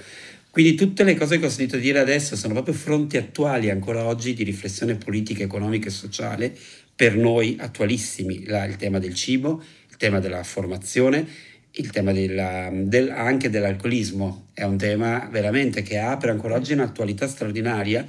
Quindi 0.52 0.75
tutte 0.75 1.02
le 1.02 1.14
cose 1.14 1.38
che 1.38 1.46
ho 1.46 1.50
sentito 1.50 1.78
dire 1.78 1.99
adesso 1.99 2.37
sono 2.37 2.52
proprio 2.52 2.75
fronti 2.75 3.16
attuali 3.16 3.70
ancora 3.70 4.04
oggi 4.04 4.34
di 4.34 4.44
riflessione 4.44 4.96
politica, 4.96 5.42
economica 5.42 5.88
e 5.88 5.90
sociale 5.90 6.54
per 6.94 7.16
noi 7.16 7.56
attualissimi, 7.58 8.44
la, 8.46 8.64
il 8.64 8.76
tema 8.76 8.99
del 8.99 9.14
cibo, 9.14 9.62
il 9.88 9.96
tema 9.96 10.20
della 10.20 10.42
formazione, 10.42 11.26
il 11.72 11.90
tema 11.90 12.12
della, 12.12 12.70
del, 12.72 13.11
anche 13.11 13.49
dell'alcolismo, 13.49 14.49
è 14.52 14.64
un 14.64 14.76
tema 14.76 15.28
veramente 15.30 15.82
che 15.82 15.99
apre 15.99 16.30
ancora 16.30 16.54
oggi 16.54 16.75
un'attualità 16.75 17.26
straordinaria 17.26 18.06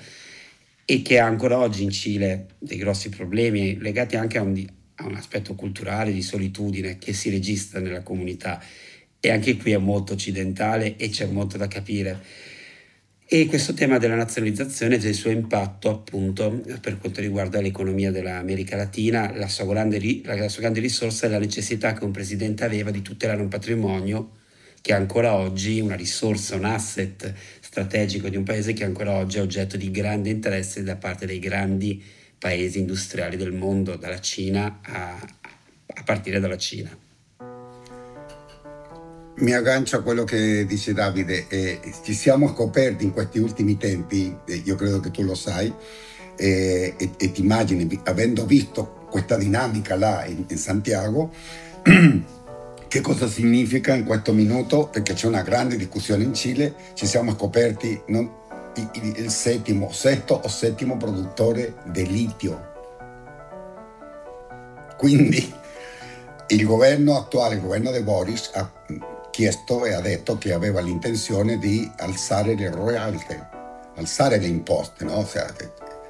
e 0.85 1.01
che 1.01 1.19
ha 1.19 1.25
ancora 1.25 1.57
oggi 1.57 1.83
in 1.83 1.91
Cile 1.91 2.47
dei 2.59 2.77
grossi 2.77 3.09
problemi 3.09 3.77
legati 3.79 4.17
anche 4.17 4.37
a 4.37 4.41
un, 4.41 4.65
a 4.95 5.05
un 5.05 5.15
aspetto 5.15 5.55
culturale 5.55 6.11
di 6.11 6.21
solitudine 6.21 6.97
che 6.97 7.13
si 7.13 7.29
registra 7.29 7.79
nella 7.79 8.01
comunità. 8.01 8.61
E 9.19 9.31
anche 9.31 9.55
qui 9.55 9.71
è 9.71 9.77
molto 9.77 10.13
occidentale 10.13 10.97
e 10.97 11.07
c'è 11.07 11.25
molto 11.27 11.57
da 11.57 11.69
capire 11.69 12.21
e 13.35 13.47
questo 13.47 13.73
tema 13.73 13.97
della 13.97 14.13
nazionalizzazione 14.13 14.93
e 14.93 14.97
del 14.99 15.15
suo 15.15 15.31
impatto 15.31 15.89
appunto 15.89 16.61
per 16.79 16.99
quanto 16.99 17.19
riguarda 17.19 17.61
l'economia 17.61 18.11
dell'America 18.11 18.75
Latina, 18.75 19.35
la 19.35 19.47
sua 19.47 19.65
grande, 19.65 20.21
la 20.23 20.47
sua 20.49 20.61
grande 20.61 20.79
risorsa 20.79 21.25
è 21.25 21.29
la 21.29 21.39
necessità 21.39 21.93
che 21.93 22.03
un 22.03 22.11
presidente 22.11 22.63
aveva 22.63 22.91
di 22.91 23.01
tutelare 23.01 23.41
un 23.41 23.47
patrimonio 23.47 24.33
che 24.81 24.93
ancora 24.93 25.33
oggi 25.33 25.79
una 25.79 25.95
risorsa, 25.95 26.57
un 26.57 26.65
asset 26.65 27.33
strategico 27.59 28.29
di 28.29 28.37
un 28.37 28.43
paese 28.43 28.73
che 28.73 28.83
ancora 28.83 29.13
oggi 29.13 29.39
è 29.39 29.41
oggetto 29.41 29.77
di 29.77 29.89
grande 29.89 30.29
interesse 30.29 30.83
da 30.83 30.95
parte 30.95 31.25
dei 31.25 31.39
grandi 31.39 32.03
paesi 32.37 32.77
industriali 32.77 33.35
del 33.35 33.51
mondo, 33.51 33.95
dalla 33.95 34.21
Cina 34.21 34.79
a, 34.83 35.19
a 35.87 36.03
partire 36.03 36.39
dalla 36.39 36.57
Cina 36.57 36.95
mi 39.35 39.53
aggancio 39.53 39.97
a 39.97 40.01
quello 40.01 40.23
che 40.23 40.65
dice 40.65 40.93
Davide, 40.93 41.45
eh, 41.47 41.79
ci 42.03 42.13
siamo 42.13 42.49
scoperti 42.49 43.03
in 43.03 43.11
questi 43.11 43.39
ultimi 43.39 43.77
tempi, 43.77 44.37
eh, 44.45 44.61
io 44.63 44.75
credo 44.75 44.99
che 44.99 45.11
tu 45.11 45.23
lo 45.23 45.33
sai, 45.33 45.73
eh, 46.35 46.93
e, 46.97 47.11
e, 47.17 47.31
ti 47.31 47.41
immagini, 47.41 47.99
avendo 48.03 48.45
visto 48.45 49.05
questa 49.09 49.35
dinamica 49.35 49.95
là 49.95 50.25
in, 50.25 50.45
in 50.47 50.57
Santiago, 50.57 51.31
che 52.87 53.01
cosa 53.01 53.27
significa 53.27 53.95
in 53.95 54.05
questo 54.05 54.33
minuto, 54.33 54.87
perché 54.87 55.13
c'è 55.13 55.27
una 55.27 55.41
grande 55.41 55.77
discussione 55.77 56.23
in 56.23 56.33
Cile, 56.33 56.75
ci 56.93 57.07
siamo 57.07 57.31
scoperti 57.33 58.01
non, 58.07 58.29
il, 58.75 59.13
il 59.17 59.29
settimo, 59.31 59.91
sesto 59.91 60.41
o 60.43 60.47
settimo 60.47 60.95
produttore 60.97 61.75
di 61.85 62.05
litio. 62.05 62.71
Quindi 64.95 65.53
il 66.47 66.65
governo 66.65 67.17
attuale, 67.17 67.55
il 67.55 67.61
governo 67.61 67.91
di 67.91 68.01
Boris, 68.01 68.51
ha 68.53 68.71
chiesto 69.33 69.83
e 69.83 69.93
ha 69.93 69.99
detto 69.99 70.37
che 70.37 70.53
aveva 70.53 70.79
l'intenzione 70.79 71.57
di 71.57 71.91
alzare 71.97 72.53
le 72.53 72.69
royalty, 72.69 73.35
alzare 73.95 74.37
le 74.37 74.45
imposte, 74.45 75.05
no? 75.05 75.25
Cioè, 75.25 75.47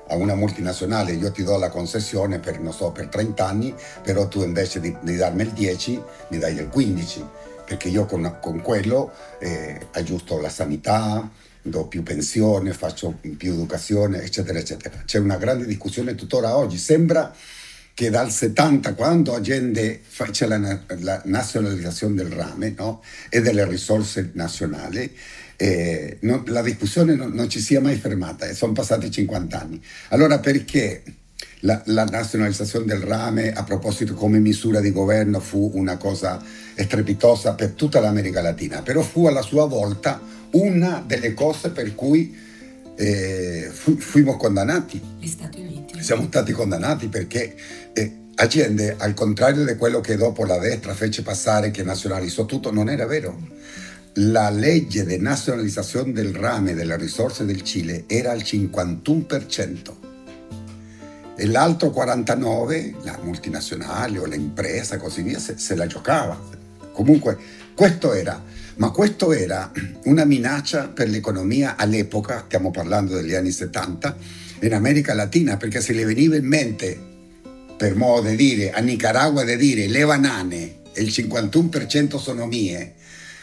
a 0.10 0.16
una 0.16 0.36
multinazionale 0.36 1.14
io 1.14 1.32
ti 1.32 1.42
do 1.42 1.58
la 1.58 1.70
concessione 1.70 2.40
per, 2.40 2.60
so, 2.72 2.92
per 2.92 3.08
30 3.08 3.48
anni, 3.48 3.74
però 4.02 4.28
tu 4.28 4.44
invece 4.44 4.82
di, 4.82 4.94
di, 5.00 5.16
darmi 5.16 5.44
il 5.44 5.52
10 5.52 6.04
mi 6.32 6.38
dai 6.38 6.56
il 6.56 6.68
15, 6.68 7.26
perché 7.66 7.88
io 7.88 8.06
con, 8.06 8.40
con 8.42 8.62
quello 8.62 9.14
eh, 9.40 9.88
aggiusto 9.94 10.42
la 10.42 10.50
sanità, 10.50 11.32
do 11.62 11.88
più 11.88 12.04
pensione, 12.04 12.74
faccio 12.74 13.18
più 13.38 13.54
educazione, 13.54 14.22
eccetera, 14.22 14.60
eccetera. 14.60 15.02
C'è 15.06 15.20
una 15.20 15.38
grande 15.38 15.66
discussione 15.66 16.14
tuttora 16.14 16.58
oggi. 16.58 16.78
Sembra 16.78 17.34
che 17.94 18.10
dal 18.10 18.32
70, 18.32 18.96
quando 18.96 19.36
Allende 19.36 20.02
c'è 20.32 20.48
la, 20.48 20.80
la 21.00 21.22
nazionalizzazione 21.26 22.16
del 22.16 22.32
rame 22.32 22.74
no? 22.76 23.04
e 23.30 23.42
delle 23.42 23.68
risorse 23.68 24.32
nazionali, 24.34 25.16
eh, 25.56 26.18
non, 26.22 26.44
la 26.48 26.62
discussione 26.62 27.16
non, 27.16 27.32
non, 27.32 27.50
ci 27.50 27.60
sia 27.60 27.80
mai 27.80 27.96
fermata 27.96 28.48
e 28.48 28.54
sono 28.54 28.72
passati 28.72 29.12
50 29.12 29.60
anni. 29.60 29.82
Allora 30.10 30.40
perché 30.40 31.04
la, 31.62 31.82
la, 31.86 32.06
nazionalizzazione 32.06 32.86
del 32.86 33.02
rame, 33.02 33.54
a 33.54 33.64
proposito 33.64 34.16
come 34.16 34.40
misura 34.40 34.80
di 34.80 34.92
governo, 34.92 35.40
fu 35.40 35.72
una 35.76 35.98
cosa 35.98 36.44
strepitosa 36.76 37.54
per 37.54 37.72
tutta 37.72 38.00
l'America 38.00 38.42
Latina, 38.42 38.82
però 38.82 39.02
fu 39.02 39.28
alla 39.28 39.44
sua 39.44 39.66
volta 39.66 40.20
una 40.52 41.04
delle 41.06 41.34
cose 41.34 41.70
per 41.70 41.94
cui 41.94 42.36
eh, 42.96 43.70
fu, 43.72 43.98
fuimmo 43.98 44.38
condannati. 44.38 45.02
Gli 45.20 45.28
Stati 45.28 45.62
Uniti. 45.62 46.02
Siamo 46.02 46.26
stati 46.26 46.52
condannati 46.52 47.08
perché 47.08 47.56
eh, 47.94 48.18
Allende, 48.36 48.96
al 48.98 49.14
contrario 49.14 49.64
di 49.64 49.76
quello 49.76 50.02
che 50.02 50.16
dopo 50.18 50.44
la 50.46 50.58
destra 50.58 50.96
fece 50.96 51.22
passare 51.22 51.70
che 51.70 51.84
nazionalizzò 51.84 52.46
tutto, 52.46 52.72
non 52.72 52.90
era 52.90 53.06
vero. 53.06 53.38
La 54.18 54.50
legge 54.50 55.06
di 55.06 55.18
nazionalizzazione 55.18 56.12
del 56.12 56.34
rame 56.34 56.74
delle 56.74 56.98
risorse 56.98 57.46
del 57.46 57.62
Cile 57.62 58.06
era 58.08 58.32
al 58.32 58.40
51% 58.40 59.94
e 61.36 61.46
l'altro 61.48 61.90
49%, 61.90 63.04
la 63.04 63.20
multinazionale 63.22 64.20
o 64.20 64.26
l'impresa, 64.26 64.98
così 64.98 65.22
via, 65.22 65.40
se, 65.40 65.58
se 65.58 65.76
la 65.76 65.88
giocava. 65.88 66.40
Comunque 66.92 67.38
questo 67.74 68.14
era 68.14 68.42
ma 68.76 68.90
questo 68.90 69.32
era 69.32 69.72
una 70.06 70.26
minaccia 70.26 70.88
per 70.88 71.10
l'economia 71.10 71.76
all'epoca, 71.76 72.44
stiamo 72.46 72.72
parlando 72.72 73.16
degli 73.16 73.34
anni 73.34 73.52
70, 73.52 74.18
in 74.62 74.74
America 74.74 75.14
Latina, 75.14 75.58
perché 75.58 75.82
se 75.82 75.94
le 75.94 76.06
veniva 76.06 76.36
in 76.36 76.46
mente, 76.46 76.98
per 77.78 77.96
modo 77.96 78.30
di 78.30 78.36
dire, 78.36 78.72
a 78.72 78.80
Nicaragua 78.80 79.44
di 79.44 79.56
dire 79.58 79.88
le 79.88 80.06
banane, 80.06 80.82
il 80.96 81.08
51% 81.08 82.18
sono 82.18 82.46
mie, 82.48 82.94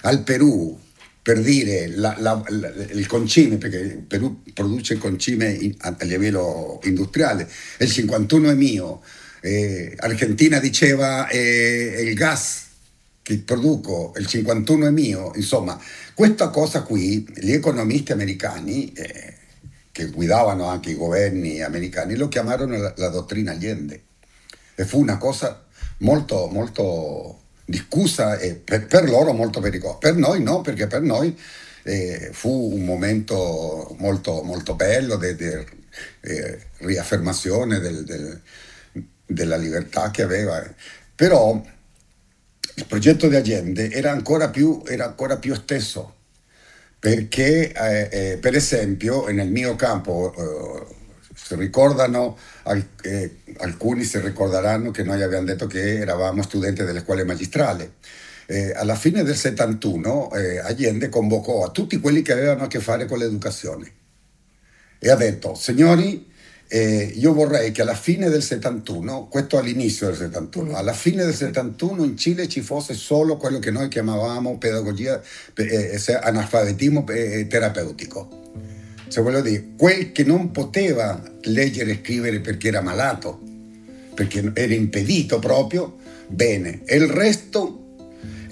al 0.02 0.22
Perù, 0.22 0.78
per 1.22 1.40
dire 1.42 1.88
la, 1.88 2.16
la, 2.18 2.42
la, 2.48 2.72
il 2.92 3.06
concime, 3.06 3.56
perché 3.56 3.76
il 3.76 3.98
Perù 3.98 4.42
produce 4.54 4.96
concime 4.96 5.74
a 5.78 5.94
livello 6.00 6.80
industriale, 6.84 7.48
il 7.78 7.88
51% 7.88 8.48
è 8.48 8.54
mio, 8.54 9.02
eh, 9.42 9.94
Argentina 9.98 10.58
diceva 10.58 11.28
eh, 11.28 12.04
il 12.06 12.14
gas 12.14 12.68
che 13.22 13.38
produco, 13.38 14.12
il 14.16 14.26
51 14.26 14.86
è 14.86 14.90
mio, 14.90 15.32
insomma, 15.34 15.78
questa 16.14 16.48
cosa 16.48 16.82
qui 16.82 17.26
gli 17.36 17.52
economisti 17.52 18.12
americani, 18.12 18.92
eh, 18.92 19.34
che 19.92 20.06
guidavano 20.06 20.66
anche 20.66 20.90
i 20.90 20.94
governi 20.94 21.62
americani, 21.62 22.16
lo 22.16 22.28
chiamarono 22.28 22.76
la, 22.76 22.94
la 22.96 23.08
dottrina 23.08 23.52
Allende 23.52 24.04
e 24.74 24.84
fu 24.84 24.98
una 25.00 25.18
cosa 25.18 25.64
molto, 25.98 26.48
molto 26.50 27.40
discussa 27.64 28.38
e 28.38 28.54
per, 28.54 28.86
per, 28.86 29.08
loro 29.08 29.32
molto 29.32 29.60
pericolosa. 29.60 29.98
Per 29.98 30.16
noi 30.16 30.42
no, 30.42 30.60
perché 30.60 30.86
per 30.86 31.02
noi 31.02 31.38
eh, 31.82 32.30
fu 32.32 32.70
un 32.72 32.84
momento 32.84 33.94
molto, 33.98 34.42
molto 34.42 34.74
bello 34.74 35.16
di 35.16 35.26
eh, 36.20 36.60
riaffermazione 36.78 37.78
del, 37.78 38.04
del, 38.04 38.40
della 39.26 39.56
libertà 39.56 40.10
che 40.10 40.22
aveva. 40.22 40.62
Però 41.14 41.62
il 42.74 42.86
progetto 42.86 43.28
di 43.28 43.36
Allende 43.36 43.90
era 43.90 44.10
ancora 44.10 44.48
più, 44.48 44.82
era 44.86 45.04
ancora 45.06 45.36
più 45.36 45.52
esteso, 45.52 46.14
perché 46.98 47.72
eh, 47.72 48.08
eh, 48.10 48.38
per 48.38 48.54
esempio 48.54 49.26
nel 49.28 49.50
mio 49.50 49.74
campo 49.76 50.34
eh, 50.36 50.94
si 51.34 51.54
ricordano, 51.56 52.36
eh, 53.02 53.36
alcuni 53.58 54.04
si 54.04 54.18
ricorderanno 54.20 54.90
che 54.90 55.02
noi 55.02 55.22
abbiamo 55.22 55.46
detto 55.46 55.66
che 55.66 55.98
eravamo 55.98 56.42
studenti 56.42 56.84
delle 56.84 57.00
scuole 57.00 57.24
magistrali. 57.24 57.90
Eh, 58.46 58.72
alla 58.74 58.96
fine 58.96 59.22
del 59.22 59.36
71 59.36 60.32
eh, 60.32 60.58
Allende 60.58 61.08
convocò 61.08 61.64
a 61.64 61.70
tutti 61.70 62.00
quelli 62.00 62.22
che 62.22 62.32
avevano 62.32 62.64
a 62.64 62.66
che 62.66 62.80
fare 62.80 63.06
con 63.06 63.18
l'educazione 63.18 63.98
e 65.02 65.08
ha 65.08 65.16
detto, 65.16 65.54
signori, 65.54 66.29
eh, 66.72 67.12
io 67.16 67.32
vorrei 67.32 67.72
che 67.72 67.82
alla 67.82 67.96
fine 67.96 68.28
del 68.28 68.44
71, 68.44 69.26
questo 69.28 69.58
all'inizio 69.58 70.06
del 70.06 70.16
71, 70.16 70.76
alla 70.76 70.92
fine 70.92 71.24
del 71.24 71.34
71 71.34 72.04
in 72.04 72.16
Cile 72.16 72.46
ci 72.46 72.60
fosse 72.60 72.94
solo 72.94 73.36
quello 73.36 73.58
che 73.58 73.72
noi 73.72 73.88
chiamavamo 73.88 74.56
pedagogia, 74.56 75.20
eh, 75.54 76.00
eh 76.06 76.12
analfabetismo 76.14 77.04
eh, 77.08 77.48
terapeutico. 77.48 78.52
Cioè 79.08 79.24
voglio 79.24 79.40
dire, 79.40 79.70
quel 79.76 80.12
che 80.12 80.22
non 80.22 80.52
poteva 80.52 81.20
leggere 81.42 81.90
e 81.90 82.00
scrivere 82.04 82.38
perché 82.38 82.68
era 82.68 82.80
malato, 82.80 83.40
perché 84.14 84.52
era 84.54 84.72
impedito 84.72 85.40
proprio, 85.40 85.96
bene. 86.28 86.82
E 86.84 86.94
il 86.98 87.08
resto 87.08 87.89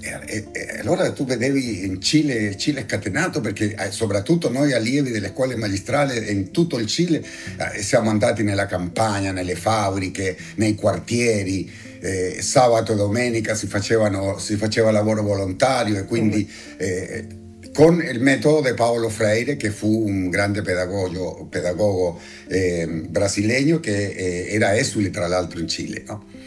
e, 0.01 0.45
e, 0.51 0.79
allora 0.79 1.11
tu 1.11 1.25
vedevi 1.25 1.85
in 1.85 2.01
Cile, 2.01 2.55
Cile 2.57 2.83
scatenato 2.87 3.41
perché 3.41 3.75
eh, 3.75 3.91
soprattutto 3.91 4.49
noi 4.49 4.73
allievi 4.73 5.11
delle 5.11 5.31
scuole 5.33 5.55
magistrali 5.55 6.31
in 6.31 6.51
tutto 6.51 6.77
il 6.77 6.87
Cile 6.87 7.21
eh, 7.21 7.81
siamo 7.81 8.09
andati 8.09 8.43
nella 8.43 8.65
campagna, 8.65 9.31
nelle 9.31 9.55
fabbriche, 9.55 10.37
nei 10.55 10.75
quartieri, 10.75 11.69
eh, 11.99 12.37
sabato 12.41 12.93
e 12.93 12.95
domenica 12.95 13.55
si, 13.55 13.67
facevano, 13.67 14.37
si, 14.37 14.55
faceva 14.55 14.91
lavoro 14.91 15.21
volontario 15.21 15.97
e 15.97 16.05
quindi 16.05 16.49
eh, 16.77 17.27
con 17.73 18.01
il 18.01 18.21
metodo 18.21 18.67
di 18.67 18.73
Paolo 18.73 19.09
Freire 19.09 19.57
che 19.57 19.69
fu 19.69 20.05
un 20.05 20.29
grande 20.29 20.61
pedagogo, 20.61 21.47
pedagogo 21.49 22.19
eh, 22.47 22.87
brasiliano 22.87 23.79
che 23.79 24.11
eh, 24.11 24.47
era 24.49 24.77
esule 24.77 25.09
tra 25.09 25.27
l'altro 25.27 25.59
in 25.59 25.67
Cile. 25.67 26.03
No? 26.07 26.38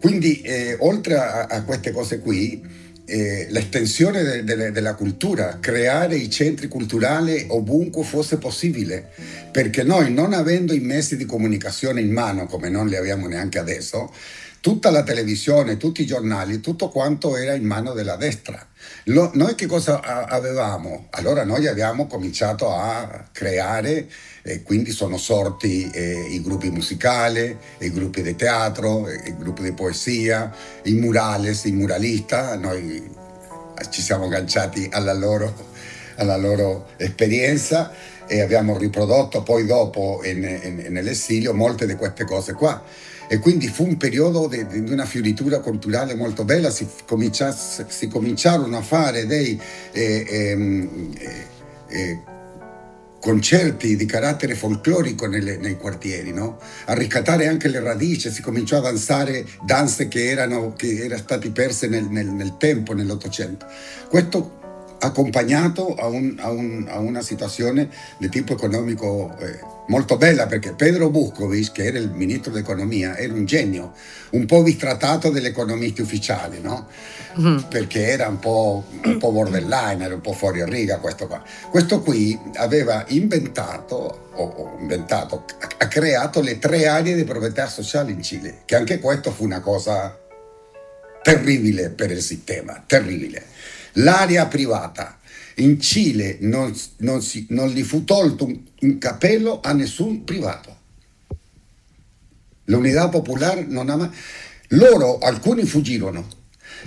Quindi 0.00 0.42
oltre 0.78 1.14
a, 1.14 1.46
a 1.46 1.62
queste 1.62 1.90
cose 1.90 2.20
qui, 2.20 2.62
eh, 3.06 3.46
l'estensione 3.50 4.22
de, 4.22 4.44
de, 4.44 4.72
della 4.72 4.94
cultura, 4.94 5.58
creare 5.60 6.16
i 6.16 6.28
centri 6.28 6.68
culturali 6.68 7.44
ovunque 7.48 8.02
fosse 8.02 8.36
possibile, 8.36 9.10
perché 9.50 9.84
noi 9.84 10.12
non 10.12 10.32
avendo 10.32 10.74
i 10.74 10.80
mezzi 10.80 11.16
di 11.16 11.24
comunicazione 11.24 12.00
in 12.00 12.10
mano, 12.10 12.46
come 12.46 12.68
non 12.68 12.88
li 12.88 12.96
abbiamo 12.96 13.28
neanche 13.28 13.58
adesso, 13.58 14.12
tutta 14.66 14.90
la 14.90 15.04
televisione, 15.04 15.76
tutti 15.76 16.02
i 16.02 16.06
giornali, 16.06 16.58
tutto 16.58 16.88
quanto 16.88 17.36
era 17.36 17.54
in 17.54 17.64
mano 17.64 17.92
della 17.92 18.16
destra. 18.16 18.66
Lo, 19.04 19.30
noi 19.34 19.54
che 19.54 19.66
cosa 19.66 20.00
avevamo? 20.00 21.06
Allora 21.10 21.44
noi 21.44 21.68
abbiamo 21.68 22.08
cominciato 22.08 22.72
a 22.72 23.28
creare 23.30 24.08
e 24.42 24.64
quindi 24.64 24.90
sono 24.90 25.18
sorti 25.18 25.88
eh, 25.88 26.30
i 26.30 26.42
gruppi 26.42 26.70
musicali, 26.70 27.56
i 27.78 27.92
gruppi 27.92 28.22
di 28.22 28.34
teatro, 28.34 29.08
i 29.08 29.36
gruppi 29.38 29.62
di 29.62 29.70
poesia, 29.70 30.52
i 30.82 30.94
murales, 30.94 31.62
i 31.66 31.70
muralistas, 31.70 32.58
noi 32.58 33.08
ci 33.90 34.02
siamo 34.02 34.24
agganciati 34.24 34.88
alla 34.90 35.14
loro, 35.14 35.54
alla 36.16 36.36
loro 36.36 36.88
esperienza 36.96 37.92
e 38.26 38.40
abbiamo 38.40 38.76
riprodotto 38.76 39.44
poi 39.44 39.64
dopo 39.64 40.22
in, 40.24 40.42
in, 40.42 40.86
nell'esilio 40.88 41.54
molte 41.54 41.86
di 41.86 41.94
queste 41.94 42.24
cose 42.24 42.52
qua 42.54 42.82
e 43.28 43.38
quindi 43.38 43.68
fu 43.68 43.84
un 43.84 43.96
periodo 43.96 44.46
di, 44.48 44.64
una 44.90 45.06
fioritura 45.06 45.60
culturale 45.60 46.14
molto 46.14 46.44
bella, 46.44 46.70
si, 46.70 46.86
si 47.88 48.08
cominciarono 48.08 48.76
a 48.76 48.82
fare 48.82 49.26
dei 49.26 49.60
eh, 49.92 50.26
ehm, 50.28 51.10
eh, 51.18 51.46
eh, 51.88 52.20
concerti 53.20 53.96
di 53.96 54.06
carattere 54.06 54.54
folclorico 54.54 55.26
nelle, 55.26 55.56
nei 55.56 55.76
quartieri, 55.76 56.32
no? 56.32 56.58
a 56.84 56.94
ricattare 56.94 57.48
anche 57.48 57.66
le 57.66 57.80
radici, 57.80 58.30
si 58.30 58.40
cominciò 58.40 58.78
a 58.78 58.82
danzare 58.82 59.44
danze 59.64 60.06
che 60.06 60.28
erano, 60.28 60.74
che 60.74 61.04
erano 61.04 61.22
state 61.22 61.50
perse 61.50 61.88
nel, 61.88 62.04
nel, 62.04 62.28
nel 62.28 62.56
tempo, 62.56 62.94
nell'Ottocento. 62.94 63.66
Questo 64.08 64.55
accompagnato 64.98 65.94
a, 65.94 66.06
un, 66.06 66.36
a, 66.38 66.50
un, 66.50 66.86
a, 66.88 66.98
una 66.98 67.22
situazione 67.22 67.88
di 68.18 68.28
tipo 68.28 68.52
economico 68.52 69.36
eh, 69.38 69.58
molto 69.88 70.16
bella 70.16 70.46
perché 70.46 70.72
Pedro 70.72 71.10
Buscovic, 71.10 71.72
che 71.72 71.84
era 71.84 71.98
il 71.98 72.10
ministro 72.10 72.50
dell'economia, 72.50 73.16
era 73.16 73.32
un 73.32 73.44
genio, 73.44 73.92
un 74.30 74.46
po' 74.46 74.62
bistrattato 74.62 75.30
dagli 75.30 75.46
economisti 75.46 76.00
ufficiali, 76.00 76.60
no? 76.60 76.86
mm. 77.40 77.58
perché 77.68 78.06
era 78.08 78.28
un 78.28 78.38
po', 78.38 78.84
un 79.04 79.18
po' 79.18 79.32
borderline, 79.32 80.04
era 80.04 80.14
un 80.14 80.20
po' 80.20 80.32
fuori 80.32 80.64
riga 80.64 80.98
questo 80.98 81.26
qua. 81.26 81.42
Questo 81.70 82.00
qui 82.00 82.38
aveva 82.54 83.04
inventato, 83.08 84.28
o 84.34 84.76
inventato, 84.80 85.44
ha 85.78 85.88
creato 85.88 86.40
le 86.40 86.58
tre 86.58 86.86
aree 86.86 87.14
di 87.14 87.24
proprietà 87.24 87.68
sociale 87.68 88.12
in 88.12 88.22
Cile, 88.22 88.62
che 88.64 88.76
anche 88.76 88.98
questo 88.98 89.30
fu 89.30 89.44
una 89.44 89.60
cosa 89.60 90.18
terribile 91.22 91.90
per 91.90 92.10
il 92.10 92.22
sistema, 92.22 92.82
terribile 92.86 93.54
l'area 93.96 94.46
privata. 94.46 95.18
In 95.56 95.80
Cile 95.80 96.38
non, 96.40 96.74
non, 96.98 97.22
si, 97.22 97.46
non 97.50 97.68
gli 97.68 97.82
fu 97.82 98.04
tolto 98.04 98.44
un, 98.44 98.60
un 98.80 98.98
capello 98.98 99.60
a 99.62 99.72
nessun 99.72 100.24
privato. 100.24 100.74
L'unità 102.64 103.08
popolare 103.08 103.64
non 103.66 103.88
ha 103.88 103.96
mai... 103.96 104.10
Loro, 104.70 105.18
alcuni 105.18 105.64
fuggirono 105.64 106.26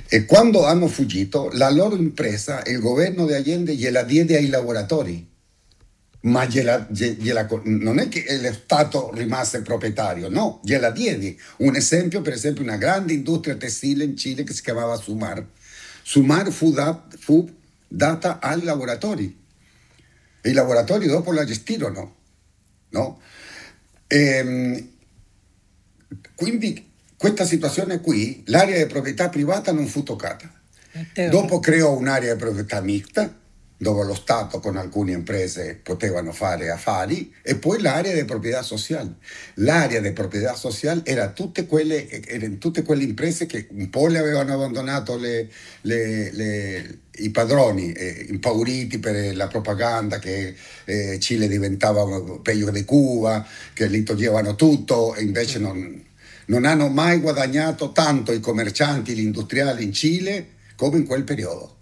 e 0.08 0.26
quando 0.26 0.66
hanno 0.66 0.88
fuggito 0.88 1.50
la 1.54 1.70
loro 1.70 1.96
impresa, 1.96 2.62
il 2.66 2.80
governo 2.80 3.26
di 3.26 3.34
Allende 3.34 3.76
gliela 3.76 4.04
diede 4.04 4.36
ai 4.36 4.48
lavoratori. 4.48 5.28
Ma 6.22 6.46
gliela, 6.46 6.86
gliela, 6.92 7.48
non 7.64 7.98
è 7.98 8.10
che 8.10 8.26
lo 8.42 8.52
Stato 8.52 9.12
rimase 9.14 9.62
proprietario, 9.62 10.28
no, 10.28 10.60
gliela 10.64 10.92
diede. 10.92 11.38
Un 11.58 11.76
esempio, 11.78 12.22
per 12.22 12.34
esempio, 12.34 12.62
una 12.62 12.76
grande 12.76 13.14
industria 13.14 13.56
tessile 13.56 14.04
in 14.04 14.18
Cile 14.18 14.44
che 14.44 14.54
si 14.54 14.62
chiamava 14.62 14.98
Sumar 14.98 15.44
Sumar 16.10 16.52
fu, 16.52 16.72
da, 16.72 17.06
fu 17.20 17.48
data 17.88 18.40
ai 18.40 18.64
lavoratori 18.64 19.46
e 20.42 20.50
i 20.50 20.54
lavoratori 20.54 21.06
dopo 21.06 21.32
la 21.32 21.46
gestirono. 21.46 22.16
No? 22.90 23.22
E, 24.08 24.18
ehm, 24.18 24.90
quindi 26.34 26.92
questa 27.16 27.46
situazione 27.46 28.02
qui, 28.02 28.42
l'area 28.48 28.84
di 28.84 28.92
proprietà 28.92 29.30
privata 29.30 29.72
non 29.72 29.86
fu 29.86 30.02
toccata. 30.02 30.52
Dopo 31.30 31.60
creò 31.60 31.96
un'area 31.96 32.34
di 32.34 32.40
proprietà 32.40 32.82
mista 32.82 33.32
dove 33.82 34.04
lo 34.04 34.14
Stato 34.14 34.60
con 34.60 34.76
alcune 34.76 35.14
imprese 35.14 35.80
potevano 35.82 36.34
fare 36.34 36.70
affari 36.70 37.34
e 37.42 37.56
poi 37.56 37.82
l'area 37.82 38.14
di 38.14 38.26
proprietà 38.26 38.62
sociale. 38.62 39.16
L'area 39.56 40.02
di 40.02 40.12
proprietà 40.12 40.54
sociale 40.54 41.02
era 41.06 41.30
tutte 41.30 41.66
quelle, 41.66 42.10
erano 42.28 42.58
tutte 42.58 42.84
quelle 42.84 43.04
imprese 43.04 43.46
che 43.46 43.68
un 43.72 43.90
po' 43.90 44.08
le 44.08 44.18
avevano 44.18 44.54
abbandonato 44.54 45.16
le, 45.16 45.48
le, 45.82 46.30
le, 46.34 46.98
i 47.20 47.30
padroni, 47.30 47.94
eh, 47.94 48.26
impauriti 48.28 49.00
per 49.00 49.34
la 49.34 49.48
propaganda 49.48 50.20
che 50.20 50.54
eh, 50.84 51.18
Cile 51.20 51.48
diventava 51.48 52.04
peggio 52.42 52.72
di 52.72 52.84
Cuba, 52.84 53.48
che 53.74 53.88
li 53.88 54.04
toglievano 54.04 54.56
tutto 54.56 55.16
e 55.16 55.24
invece 55.24 55.58
non, 55.58 56.04
non 56.48 56.66
hanno 56.66 56.90
mai 56.90 57.20
guadagnato 57.20 57.94
tanto 57.94 58.34
i 58.34 58.42
commercianti, 58.42 59.14
gli 59.14 59.22
industriali 59.22 59.86
in 59.86 59.94
Cile 59.94 60.48
come 60.76 60.98
in 60.98 61.06
quel 61.06 61.24
periodo. 61.24 61.78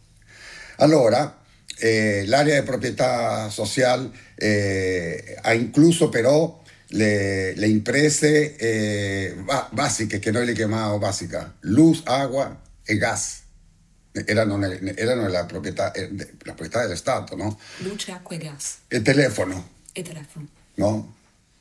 Allora, 0.76 1.37
eh, 1.80 2.24
l'area 2.26 2.60
di 2.60 2.66
proprietà 2.66 3.50
sociale 3.50 4.10
eh, 4.36 5.38
ha 5.42 5.54
incluso 5.54 6.10
però 6.10 6.62
le, 6.90 7.54
le 7.56 7.68
imprese 7.68 8.56
eh, 8.56 9.36
basiche, 9.72 10.20
che 10.20 10.32
noi 10.32 10.46
le 10.46 10.54
chiamiamo 10.54 10.98
basica, 10.98 11.56
luz, 11.62 12.02
acqua 12.06 12.62
e 12.84 12.98
gas. 12.98 13.42
Erano, 14.12 14.60
erano 14.96 15.22
nella 15.24 15.46
proprietà, 15.46 15.92
eh, 15.92 16.10
la 16.16 16.54
proprietà 16.54 16.82
dello 16.82 16.96
Stato, 16.96 17.36
no? 17.36 17.60
Luce, 17.78 18.12
acqua 18.12 18.36
e 18.36 18.40
gas. 18.40 18.78
E 18.88 19.02
telefono. 19.02 19.70
E 19.92 20.02
telefono. 20.02 20.48
No? 20.76 21.17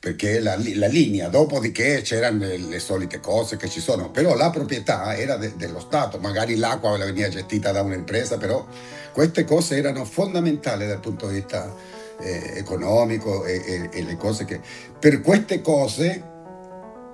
Perché 0.07 0.39
la, 0.39 0.57
la, 0.75 0.87
linea, 0.87 1.27
dopodiché 1.27 2.01
c'erano 2.01 2.45
le, 2.45 2.59
le, 2.59 2.79
solite 2.79 3.19
cose 3.19 3.57
che 3.57 3.69
ci 3.69 3.81
sono, 3.81 4.09
però 4.09 4.37
la 4.37 4.51
proprietà 4.51 5.17
era 5.17 5.37
de, 5.37 5.55
dello 5.57 5.81
Stato, 5.81 6.21
magari 6.21 6.55
l'acqua 6.55 6.97
veniva 6.97 7.27
gestita 7.29 7.73
da 7.73 7.83
un'impresa, 7.83 8.37
però 8.37 8.65
queste 9.13 9.43
cose 9.43 9.77
erano 9.77 10.05
fondamentali 10.05 10.87
dal 10.87 11.01
punto 11.01 11.27
di 11.27 11.35
vista 11.35 11.75
eh, 12.21 12.53
economico 12.55 13.45
e, 13.47 13.61
e, 13.67 13.89
e, 13.93 14.05
le 14.05 14.17
cose 14.17 14.45
che... 14.45 14.61
Per 14.97 15.21
queste 15.23 15.61
cose 15.61 16.23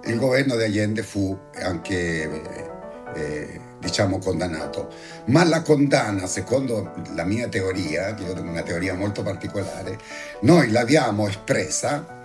il 0.04 0.18
governo 0.18 0.54
di 0.56 0.64
Allende 0.64 1.02
fu 1.02 1.34
anche 1.62 1.94
eh, 1.94 2.68
eh 3.14 3.60
diciamo, 3.78 4.18
condannato. 4.18 4.90
Ma 5.26 5.44
la 5.44 5.62
condanna, 5.62 6.26
secondo 6.26 6.92
la 7.14 7.24
mia 7.24 7.48
teoria, 7.48 8.14
una 8.38 8.62
teoria 8.62 8.94
molto 8.94 9.22
particolare, 9.22 9.98
noi 10.42 10.70
l'abbiamo 10.70 11.26
espressa 11.26 12.20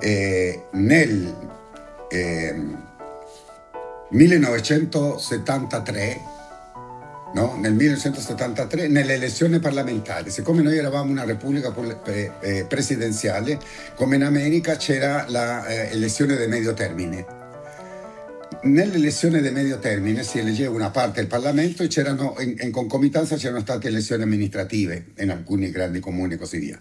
eh, 0.00 0.62
nel 0.72 1.34
eh, 2.08 2.54
1973 4.10 6.34
No? 7.34 7.56
nel 7.58 7.74
1973 7.74 8.88
nelle 8.88 9.14
elezioni 9.14 9.58
parlamentari. 9.58 10.30
Siccome 10.30 10.62
noi 10.62 10.78
eravamo 10.78 11.10
una 11.10 11.24
repubblica 11.24 11.70
eh, 12.40 12.64
presidenziale, 12.66 13.58
come 13.94 14.16
in 14.16 14.22
America 14.22 14.76
c'era 14.76 15.26
l'elezione 15.28 16.34
eh, 16.34 16.44
di 16.44 16.46
medio 16.46 16.72
termine. 16.72 17.45
Nell'elezione 18.66 19.40
di 19.40 19.50
medio 19.50 19.78
termine 19.78 20.22
si 20.24 20.38
eleggeva 20.38 20.74
una 20.74 20.90
parte 20.90 21.20
del 21.20 21.28
Parlamento 21.28 21.82
e 21.82 21.88
in, 22.42 22.56
in, 22.60 22.70
concomitanza 22.70 23.36
c'erano 23.36 23.60
state 23.60 23.88
elezioni 23.88 24.24
amministrative 24.24 25.06
in 25.18 25.30
alcuni 25.30 25.70
grandi 25.70 26.00
comuni 26.00 26.34
e 26.34 26.36
così 26.36 26.58
via. 26.58 26.80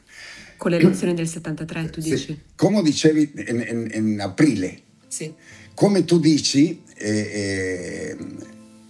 Con 0.58 0.72
le 0.72 0.78
elezioni 0.78 1.14
del 1.14 1.28
73 1.28 1.90
tu 1.90 2.02
dici? 2.02 2.18
Sì. 2.18 2.40
Come 2.56 2.82
dicevi 2.82 3.32
in, 3.48 3.66
in, 3.68 3.90
in 3.94 4.20
aprile. 4.20 4.80
Sì. 5.08 5.34
Come 5.74 6.06
tu 6.06 6.20
dici, 6.20 6.82
eh, 6.96 7.10
eh, 7.10 8.18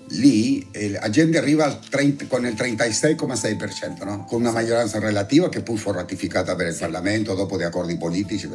lì 0.10 0.66
eh, 0.72 0.92
la 0.92 1.10
gente 1.10 1.38
arriva 1.38 1.76
30, 1.76 2.28
con 2.28 2.46
il 2.46 2.54
36,6%, 2.54 4.06
no? 4.06 4.24
con 4.26 4.40
una 4.40 4.52
maggioranza 4.52 5.00
relativa 5.00 5.50
che 5.50 5.62
poi 5.62 5.78
fu 5.78 5.92
ratificata 5.92 6.56
per 6.56 6.68
il 6.68 6.74
sì. 6.74 6.80
Parlamento 6.80 7.34
dopo 7.34 7.58
di 7.58 7.64
accordi 7.64 7.98
politici. 7.98 8.48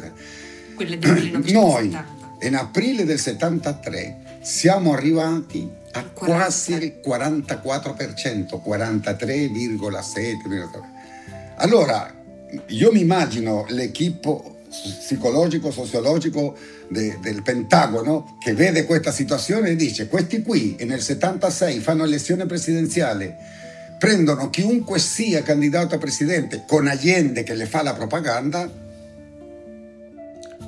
Quelle 0.73 0.97
del 0.97 1.11
1970. 1.11 1.51
Noi 1.59 2.19
in 2.41 2.55
aprile 2.55 3.05
del 3.05 3.19
73 3.19 4.30
siamo 4.41 4.93
arrivati 4.93 5.69
a 5.91 6.03
40. 6.03 6.35
quasi 6.35 6.73
il 6.73 6.99
44%, 7.05 8.59
43,7%. 8.65 10.81
Allora, 11.57 12.11
io 12.67 12.91
mi 12.91 13.01
immagino 13.01 13.65
l'equipo 13.69 14.57
psicologico, 14.67 15.69
sociologico 15.69 16.57
de, 16.87 17.19
del 17.21 17.43
Pentagono 17.43 18.37
che 18.39 18.53
vede 18.53 18.85
questa 18.85 19.11
situazione 19.11 19.69
e 19.69 19.75
dice 19.75 20.07
questi 20.07 20.41
qui 20.41 20.77
nel 20.81 21.01
76 21.01 21.79
fanno 21.79 22.05
elezione 22.05 22.45
presidenziale, 22.45 23.35
prendono 23.99 24.49
chiunque 24.49 24.97
sia 24.97 25.43
candidato 25.43 25.95
a 25.95 25.97
presidente 25.97 26.63
con 26.65 26.87
Allende 26.87 27.43
che 27.43 27.53
le 27.53 27.65
fa 27.65 27.83
la 27.83 27.93
propaganda. 27.93 28.80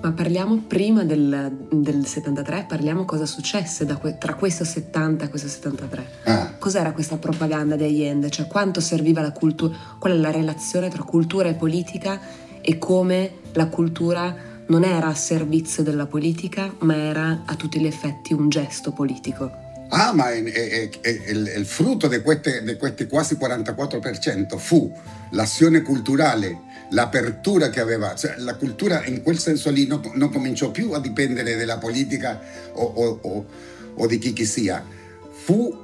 Ma 0.04 0.12
parliamo 0.12 0.62
prima 0.68 1.06
del, 1.06 1.66
del 1.72 2.06
73, 2.06 2.66
parliamo 2.68 3.06
cosa 3.06 3.26
successe 3.26 3.86
que, 3.86 4.18
tra 4.18 4.34
questo 4.34 4.66
70 4.66 5.24
e 5.24 5.30
questo 5.30 5.48
73. 5.48 6.08
Ah. 6.26 6.56
Cos'era 6.60 6.92
questa 6.92 7.16
propaganda 7.16 7.78
di 7.78 7.86
Allende? 7.86 8.30
Cioè 8.30 8.48
quanto 8.48 8.82
serviva 8.82 9.22
la 9.22 9.32
cultura, 9.32 9.74
qual 9.98 10.12
è 10.12 10.18
la 10.18 10.30
relazione 10.30 10.90
tra 10.90 11.04
cultura 11.04 11.48
e 11.48 11.54
politica 11.54 12.20
e 12.60 12.78
come 12.78 13.36
la 13.54 13.68
cultura 13.68 14.36
non 14.68 14.84
era 14.84 15.08
a 15.08 15.16
servizio 15.16 15.84
della 15.84 16.06
politica, 16.06 16.74
ma 16.80 16.98
era 16.98 17.44
a 17.46 17.56
tutti 17.56 17.80
gli 17.80 17.88
effetti 17.88 18.34
un 18.34 18.50
gesto 18.50 18.92
politico. 18.92 19.73
Ah, 19.96 20.12
ma 20.12 20.32
è, 20.32 20.42
è, 20.42 20.90
è, 21.02 21.10
il, 21.30 21.66
frutto 21.68 22.08
di 22.08 22.20
questi 22.22 23.06
quasi 23.06 23.36
44% 23.36 24.58
fu 24.58 24.92
l'azione 25.34 25.84
culturale, 25.84 26.62
l'apertura 26.90 27.70
che 27.70 27.80
aveva, 27.80 28.16
cioè 28.16 28.34
la 28.38 28.56
cultura 28.56 29.06
in 29.06 29.22
quel 29.22 29.38
senso 29.38 29.70
lì 29.70 29.86
non, 29.86 30.02
non 30.16 30.32
cominciò 30.32 30.72
più 30.72 30.94
a 30.94 31.00
dipendere 31.00 31.56
dalla 31.56 31.78
politica 31.78 32.42
o, 32.72 32.84
o, 32.84 33.20
o, 33.22 33.46
o, 33.94 34.08
di 34.08 34.18
chi 34.18 34.34
che 34.34 34.46
sia, 34.46 34.84
fu 35.30 35.82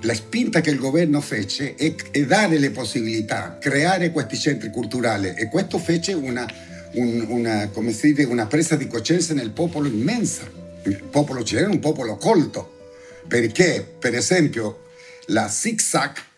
la 0.00 0.14
spinta 0.14 0.60
che 0.60 0.70
il 0.70 0.78
governo 0.78 1.20
fece 1.20 1.76
e, 1.76 1.94
e 2.10 2.26
dare 2.26 2.58
le 2.58 2.72
possibilità, 2.72 3.58
creare 3.60 4.10
questi 4.10 4.36
centri 4.36 4.70
culturali. 4.70 5.34
E 5.36 5.48
questo 5.48 5.78
fece 5.78 6.14
una 6.14 6.44
un, 6.94 7.24
una, 7.28 7.70
dice, 7.72 8.24
una, 8.24 8.46
presa 8.46 8.74
di 8.74 8.88
coscienza 8.88 9.34
nel 9.34 9.50
popolo 9.50 9.86
immensa. 9.86 10.50
Il 10.86 11.00
popolo 11.04 11.44
cileno 11.44 11.68
è 11.68 11.74
un 11.74 11.78
popolo 11.78 12.16
colto, 12.16 12.73
perché 13.26 13.94
per 13.98 14.14
esempio 14.14 14.88
la 15.26 15.48
Zig 15.48 15.80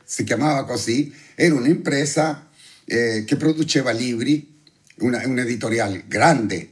si 0.04 0.24
chiamava 0.24 0.64
così, 0.64 1.12
era 1.34 1.54
un'impresa 1.54 2.48
eh, 2.84 3.24
che 3.26 3.36
produceva 3.36 3.90
libri, 3.90 4.62
una, 4.98 5.26
un 5.26 5.38
editoriale 5.38 6.04
grande, 6.06 6.70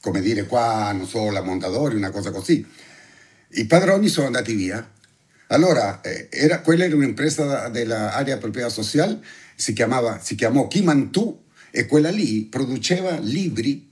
come 0.00 0.20
dire 0.20 0.46
qua, 0.46 0.90
non 0.92 1.06
so, 1.06 1.30
la 1.30 1.42
Mondadori, 1.42 1.94
una 1.94 2.10
cosa 2.10 2.30
così. 2.30 2.66
I 3.50 3.66
padroni 3.66 4.08
sono 4.08 4.26
andati 4.26 4.54
via. 4.54 4.90
Allora, 5.48 6.00
eh, 6.00 6.28
era, 6.30 6.60
quella 6.60 6.84
era 6.84 6.96
un'impresa 6.96 7.68
dell'area 7.68 8.38
proprietà 8.38 8.68
sociale, 8.68 9.20
si, 9.54 9.72
chiamava, 9.72 10.18
si 10.20 10.34
chiamò 10.34 10.66
Kimantù 10.66 11.44
e 11.70 11.86
quella 11.86 12.10
lì 12.10 12.44
produceva 12.44 13.18
libri 13.18 13.90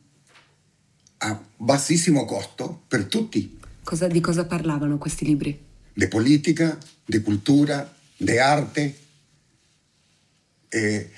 a 1.19 1.41
bassissimo 1.57 2.25
costo 2.25 2.83
per 2.89 3.05
tutti. 3.05 3.60
Cosa, 3.91 4.07
di 4.07 4.21
cosa 4.21 4.47
parlavano 4.47 4.99
questi 4.99 5.25
libri? 5.25 5.59
Di 5.93 6.07
politica, 6.07 6.79
di 7.05 7.21
cultura, 7.23 7.93
di 8.17 8.39
arte. 8.39 8.99
E 10.69 11.11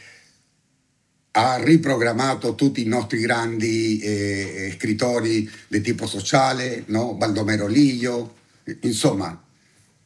ha 1.32 1.62
riprogrammato 1.62 2.54
tutti 2.54 2.80
i 2.80 2.86
nostri 2.86 3.20
grandi 3.20 3.98
eh, 3.98 4.74
scrittori 4.78 5.46
di 5.68 5.82
tipo 5.82 6.06
sociale, 6.06 6.84
no? 6.86 7.12
Baldomero 7.12 7.66
Liglio, 7.66 8.36
insomma, 8.80 9.38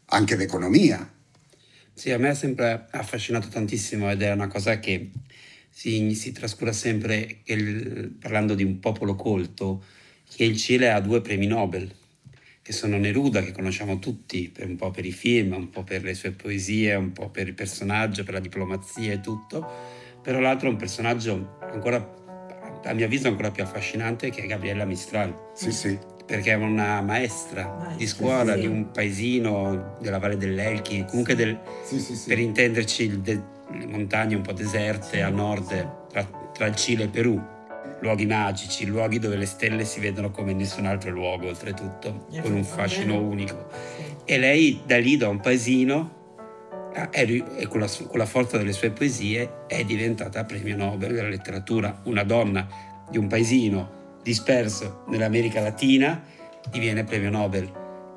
anche 0.07 0.35
d'economia. 0.35 1.09
Sì, 1.95 2.11
a 2.11 2.19
me 2.19 2.31
è 2.31 2.35
sempre 2.35 2.89
affascinato 2.91 3.47
tantissimo 3.47 4.11
ed 4.11 4.23
è 4.23 4.33
una 4.33 4.49
cosa 4.49 4.81
che 4.81 5.13
si, 5.71 6.13
si 6.17 6.33
trascura 6.33 6.73
sempre, 6.73 7.43
il, 7.45 8.17
parlando 8.19 8.57
di 8.57 8.65
un 8.65 8.81
popolo 8.81 9.15
colto, 9.15 9.85
che 10.35 10.43
il 10.43 10.57
Cile 10.57 10.91
ha 10.91 10.99
due 10.99 11.21
premi 11.21 11.47
Nobel, 11.47 11.95
che 12.67 12.73
sono 12.73 12.99
Neruda, 12.99 13.43
che 13.43 13.53
conosciamo 13.53 14.01
tutti, 14.01 14.51
per 14.53 14.67
un 14.67 14.75
po' 14.75 14.91
per 14.91 15.07
i 15.07 15.13
film, 15.13 15.53
un 15.53 15.71
po' 15.71 15.85
per 15.85 16.03
le 16.03 16.15
sue 16.15 16.33
poesie, 16.33 16.97
un 16.97 17.13
po' 17.13 17.29
per 17.29 17.47
il 17.47 17.55
personaggio, 17.55 18.25
per 18.25 18.35
la 18.35 18.41
diplomazia 18.41 19.13
e 19.13 19.21
tutto, 19.21 19.65
però 20.21 20.41
l'altro 20.41 20.67
è 20.67 20.73
un 20.73 20.77
personaggio 20.77 21.59
ancora, 21.61 21.97
a 22.83 22.93
mio 22.93 23.05
avviso, 23.05 23.29
ancora 23.29 23.53
più 23.53 23.63
affascinante, 23.63 24.31
che 24.31 24.43
è 24.43 24.47
Gabriella 24.47 24.85
Mistral. 24.85 25.51
Sì, 25.55 25.71
sì. 25.71 25.97
Perché 26.27 26.51
è 26.51 26.55
una 26.55 27.01
maestra, 27.03 27.69
maestra 27.69 27.97
di 27.97 28.07
scuola 28.09 28.55
sì. 28.55 28.61
di 28.63 28.67
un 28.67 28.91
paesino 28.91 29.97
della 30.01 30.19
Valle 30.19 30.37
dell'Elchi, 30.37 31.05
comunque 31.09 31.37
del, 31.37 31.57
sì, 31.85 32.03
per 32.27 32.41
intenderci, 32.41 33.21
del, 33.21 33.45
le 33.79 33.87
montagne 33.87 34.35
un 34.35 34.43
po' 34.43 34.53
deserte 34.53 35.23
a 35.23 35.29
nord 35.29 36.09
tra, 36.09 36.25
tra, 36.53 36.67
il 36.67 36.75
Cile 36.75 37.03
e 37.03 37.05
il 37.05 37.11
Perù, 37.13 37.41
luoghi 38.01 38.27
magici, 38.27 38.87
luoghi 38.87 39.19
dove 39.19 39.37
le 39.37 39.47
stelle 39.47 39.85
si 39.85 40.01
vedono 40.01 40.31
come 40.31 40.53
in 40.53 40.59
nessun 40.59 40.87
altro 40.87 41.11
luogo, 41.11 41.49
oltretutto, 41.49 42.27
con 42.41 42.53
un 42.53 42.65
fascino 42.65 43.21
unico. 43.21 43.69
E 44.25 44.39
lei 44.39 44.81
da 44.85 44.99
lì, 44.99 45.17
da 45.17 45.29
un 45.29 45.41
paesino, 45.41 46.15
e 47.11 47.67
con 47.69 47.81
la, 47.81 47.91
con 48.07 48.19
la 48.19 48.27
forza 48.27 48.57
delle 48.57 48.73
sue 48.73 48.91
poesie, 48.91 49.67
è 49.67 49.85
diventata 49.85 50.45
premio 50.45 50.77
Nobel 50.77 51.15
della 51.15 51.29
letteratura. 51.29 52.01
Una 52.05 52.25
donna 52.25 52.67
di 53.11 53.19
un 53.19 53.27
paesino 53.29 54.19
disperso 54.23 55.05
nell'America 55.09 55.61
Latina 55.61 56.23
diviene 56.71 57.05
premio 57.05 57.31
Nobel. 57.31 57.71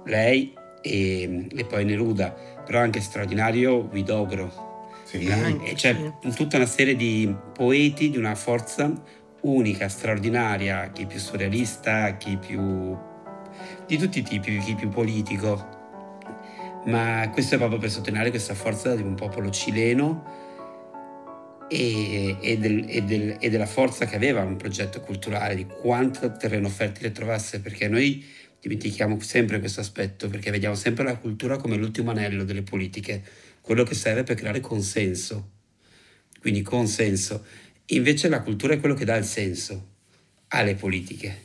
Lei 0.06 0.54
e, 0.82 1.48
e 1.56 1.66
poi 1.66 1.86
Neruda, 1.86 2.34
però 2.66 2.80
anche 2.80 3.02
straordinario 3.02 3.88
Guidobro, 3.88 4.68
sì. 5.04 5.30
Anche, 5.30 5.74
c'è 5.74 5.96
sì. 6.22 6.32
tutta 6.36 6.58
una 6.58 6.66
serie 6.66 6.96
di 6.96 7.34
poeti 7.54 8.10
di 8.10 8.18
una 8.18 8.36
forza 8.36 8.92
unica, 9.42 9.88
straordinaria, 9.90 10.92
chi 10.92 11.06
più 11.06 11.20
surrealista, 11.20 12.18
chi 12.18 12.38
più... 12.38 12.98
di 13.86 13.98
tutti 13.98 14.20
i 14.20 14.24
tipi, 14.24 14.58
chi 14.60 14.76
più 14.76 14.90
politico. 14.90 15.78
Ma 16.86 17.30
questo 17.32 17.56
è 17.56 17.58
proprio 17.58 17.80
per 17.80 17.90
sottolineare 17.90 18.30
questa 18.30 18.54
forza 18.54 18.96
di 18.96 19.02
un 19.02 19.16
popolo 19.16 19.50
cileno 19.50 20.48
e, 21.70 22.38
e, 22.40 22.58
del, 22.58 22.86
e, 22.88 23.04
del, 23.04 23.38
e, 23.40 23.50
della 23.50 23.66
forza 23.66 24.06
che 24.06 24.16
aveva 24.16 24.42
un 24.42 24.56
progetto 24.56 25.02
culturale, 25.02 25.56
di 25.56 25.66
quanto 25.66 26.32
terreno 26.32 26.70
fertile 26.70 27.12
trovasse, 27.12 27.60
perché 27.60 27.88
noi 27.88 28.26
dimentichiamo 28.60 29.20
sempre 29.20 29.60
questo 29.60 29.80
aspetto, 29.80 30.28
perché 30.30 30.52
vediamo 30.52 30.76
sempre 30.76 31.04
la 31.04 31.18
cultura 31.18 31.58
come 31.58 31.78
l'ultimo 31.78 32.12
anello 32.12 32.44
delle 32.44 32.64
politiche 32.64 33.24
quello 33.62 33.84
che 33.84 33.94
serve 33.94 34.24
per 34.24 34.36
creare 34.36 34.60
consenso. 34.62 35.52
Quindi 36.42 36.62
consenso. 36.62 37.46
Invece 37.92 38.30
la 38.30 38.42
cultura 38.42 38.74
è 38.74 38.80
quello 38.80 38.96
che 38.96 39.06
dà 39.06 39.16
il 39.16 39.26
senso 39.26 39.88
alle 40.50 40.76
politiche, 40.76 41.38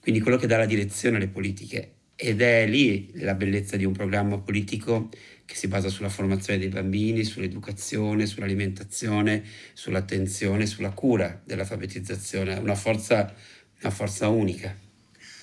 quindi 0.00 0.20
quello 0.20 0.36
che 0.36 0.46
dà 0.46 0.56
la 0.56 0.66
direzione 0.66 1.16
alle 1.16 1.28
politiche. 1.28 1.92
Ed 2.16 2.40
è 2.40 2.66
lì 2.66 3.10
la 3.20 3.34
bellezza 3.34 3.76
di 3.76 3.84
un 3.84 3.92
programma 3.92 4.38
politico 4.38 5.08
che 5.44 5.54
si 5.54 5.68
basa 5.68 5.88
sulla 5.88 6.08
formazione 6.08 6.58
dei 6.58 6.68
bambini, 6.68 7.22
sull'educazione, 7.22 8.26
sull'alimentazione, 8.26 9.44
sull'attenzione, 9.72 10.66
sulla 10.66 10.90
cura 10.90 11.40
dell'alfabetizzazione. 11.44 12.56
Una 12.56 12.74
forza, 12.74 13.32
una 13.80 13.90
forza 13.90 14.28
unica. 14.28 14.76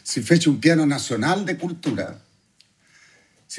Si 0.01 0.19
fece 0.21 0.49
un 0.49 0.59
piano 0.59 0.83
nazionale 0.83 1.43
di 1.45 1.55
cultura 1.55 2.23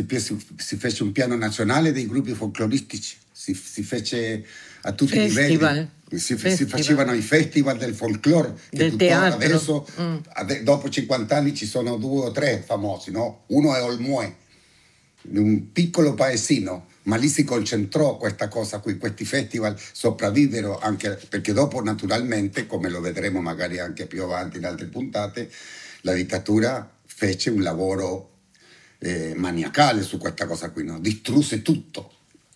si, 0.04 0.36
si, 0.56 0.76
fece 0.76 1.02
un 1.02 1.12
piano 1.12 1.36
nazionale 1.36 1.92
dei 1.92 2.06
gruppi 2.06 2.34
folcloristici, 2.34 3.16
si, 3.32 3.54
si 3.54 3.82
fece 3.82 4.44
a 4.82 4.92
tutti 4.92 5.12
festival. 5.12 5.44
i 5.44 5.48
livelli. 5.48 5.90
Si, 6.08 6.38
si, 6.38 6.66
facevano 6.66 7.12
i 7.14 7.20
festival 7.20 7.78
del 7.78 7.92
folklore 7.92 8.54
del 8.70 8.94
teatro. 8.94 9.44
adesso 9.44 9.88
mm. 10.00 10.16
dopo 10.62 10.88
50 10.88 11.36
anni 11.36 11.52
ci 11.52 11.66
sono 11.66 11.96
due 11.96 12.26
o 12.26 12.30
tre 12.30 12.62
famosi 12.64 13.10
no? 13.10 13.42
uno 13.48 13.74
è 13.74 13.82
Olmue 13.82 14.36
un 15.30 15.72
piccolo 15.72 16.14
paesino 16.14 16.86
ma 17.06 17.16
lì 17.16 17.28
si 17.28 17.44
concentrò 17.44 18.16
questa 18.16 18.48
cosa 18.48 18.78
qui, 18.80 18.98
questi 18.98 19.24
festival 19.24 19.78
sopravvivero 19.92 20.78
anche 20.78 21.18
perché 21.28 21.52
dopo 21.52 21.80
naturalmente, 21.82 22.66
come 22.66 22.88
lo 22.88 23.00
vedremo 23.00 23.40
magari 23.40 23.78
anche 23.78 24.06
più 24.06 24.22
avanti 24.22 24.58
in 24.58 24.64
altre 24.64 24.86
puntate, 24.86 25.50
la 26.02 26.12
dittatura 26.12 26.88
fece 27.06 27.50
un 27.50 27.62
lavoro 27.62 28.30
eh, 28.98 29.34
maniacale 29.36 30.02
su 30.02 30.18
questa 30.18 30.46
cosa 30.46 30.70
qui, 30.70 30.84
no? 30.84 30.98
distrusse 30.98 31.62
tutto, 31.62 32.12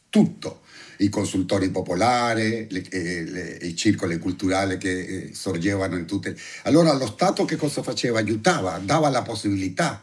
tutto, 0.09 0.60
i 1.01 1.09
consultori 1.09 1.71
popolari, 1.71 2.67
eh, 2.67 3.59
i 3.63 3.77
circoli 3.77 4.19
culturali 4.19 4.79
che 4.79 5.01
eh, 5.01 5.35
sorgevano 5.35 5.97
in 5.97 6.07
tutte. 6.07 6.37
Allora 6.65 6.95
lo 6.95 7.07
Stato 7.07 7.45
che 7.45 7.57
cosa 7.57 7.83
faceva? 7.83 8.19
Aiutava, 8.19 8.79
dava 8.79 9.09
la 9.11 9.23
possibilità, 9.23 10.03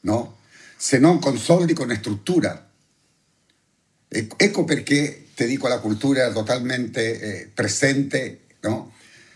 no? 0.00 0.36
se 0.76 0.98
non 0.98 1.18
con 1.18 1.36
soldi, 1.36 1.72
con 1.72 1.92
struttura 1.96 2.68
Ecco 4.10 4.64
perché 4.64 5.26
ti 5.34 5.44
dico 5.44 5.68
la 5.68 5.80
cultura 5.80 6.20
era 6.20 6.32
totalmente 6.32 7.20
eh, 7.20 7.50
presente, 7.52 8.40
no? 8.60 8.92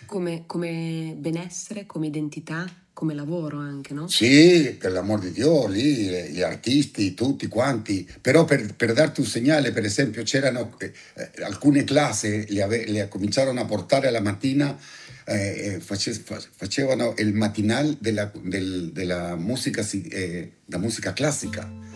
Come, 0.06 0.44
come, 0.46 1.14
benessere, 1.18 1.84
come 1.84 2.06
identità, 2.06 2.64
come 2.92 3.14
lavoro 3.14 3.58
anche, 3.58 3.94
no? 3.94 4.06
Sì, 4.08 4.76
per 4.78 4.92
l'amor 4.92 5.20
di 5.20 5.32
Dio, 5.32 5.66
lì 5.66 6.30
gli 6.30 6.42
artisti, 6.42 7.14
tutti 7.14 7.48
quanti, 7.48 8.08
però 8.20 8.44
per, 8.44 8.74
per 8.74 8.92
darti 8.92 9.20
un 9.20 9.26
segnale, 9.26 9.72
per 9.72 9.84
esempio, 9.84 10.22
c'erano 10.22 10.74
eh, 10.78 10.92
eh 11.14 11.42
alcune 11.42 11.84
classi, 11.84 12.46
le, 12.48 12.62
ave, 12.62 12.86
le, 12.86 13.08
cominciarono 13.08 13.60
a 13.60 13.64
portare 13.64 14.10
la 14.10 14.20
mattina, 14.20 14.76
eh, 15.24 15.74
eh 15.74 15.80
face, 15.80 16.22
facevano 16.54 17.14
il 17.18 17.32
matinal 17.32 17.96
della, 17.98 18.30
del, 18.42 18.90
della 18.92 19.36
musica, 19.36 19.86
eh, 20.10 20.52
musica 20.76 21.12
classica 21.12 21.91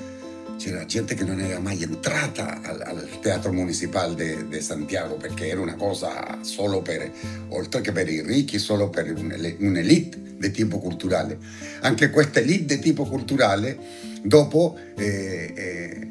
c'era 0.57 0.85
gente 0.87 1.15
che 1.15 1.25
non 1.25 1.41
era 1.41 1.59
mai 1.59 1.83
entrata 1.83 2.61
al, 2.63 2.81
al 2.83 3.09
Teatro 3.21 3.53
Municipal 3.53 4.15
de, 4.15 4.61
Santiago 4.61 5.15
perché 5.17 5.49
era 5.49 5.61
una 5.61 5.75
cosa 5.75 6.39
solo 6.43 6.83
per, 6.83 7.11
oltre 7.49 7.81
che 7.81 7.93
per 7.93 8.09
i 8.09 8.23
ricchi, 8.23 8.59
solo 8.59 8.89
per 8.89 9.13
un'elite 9.13 10.23
di 10.39 10.51
tipo 10.51 10.79
culturale. 10.79 11.39
Anche 11.81 12.11
questa 12.11 12.41
elite 12.41 12.77
di 12.77 12.83
tipo 12.83 13.05
culturale 13.05 13.79
dopo 14.23 14.77
eh, 14.97 15.53
eh, 15.55 16.09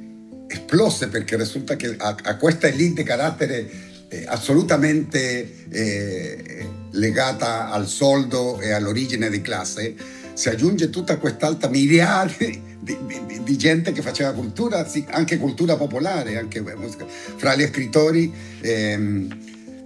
esplose 0.47 1.08
perché 1.08 1.38
risulta 1.38 1.75
che 1.75 1.95
a, 1.97 2.15
a 2.23 2.38
questa 2.38 2.67
elite 2.67 3.01
di 3.01 3.03
carattere 3.03 3.69
eh, 4.08 4.25
assolutamente 4.27 5.67
eh, 5.69 6.67
legata 6.91 7.71
al 7.71 7.88
soldo 7.88 8.60
e 8.60 8.71
all'origine 8.71 9.29
di 9.29 9.41
classe 9.41 9.95
si 10.36 10.50
aggiunge 10.50 10.89
tutta 10.89 11.17
quest'altra 11.17 11.69
miriade 11.69 12.62
di, 12.80 12.98
di, 13.08 13.41
di, 13.41 13.58
gente 13.58 13.93
che 13.93 14.02
faceva 14.02 14.34
cultura, 14.34 14.86
anche 15.08 15.38
cultura 15.38 15.78
popolare, 15.78 16.38
anche 16.38 16.62
musica. 16.62 17.06
Fra 17.08 17.56
gli 17.56 17.65
scrittori 17.65 18.32
ehm, 18.62 19.38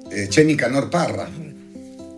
eh, 0.10 0.28
c'è 0.28 0.44
Nicanor 0.44 0.90
Parra, 0.90 1.30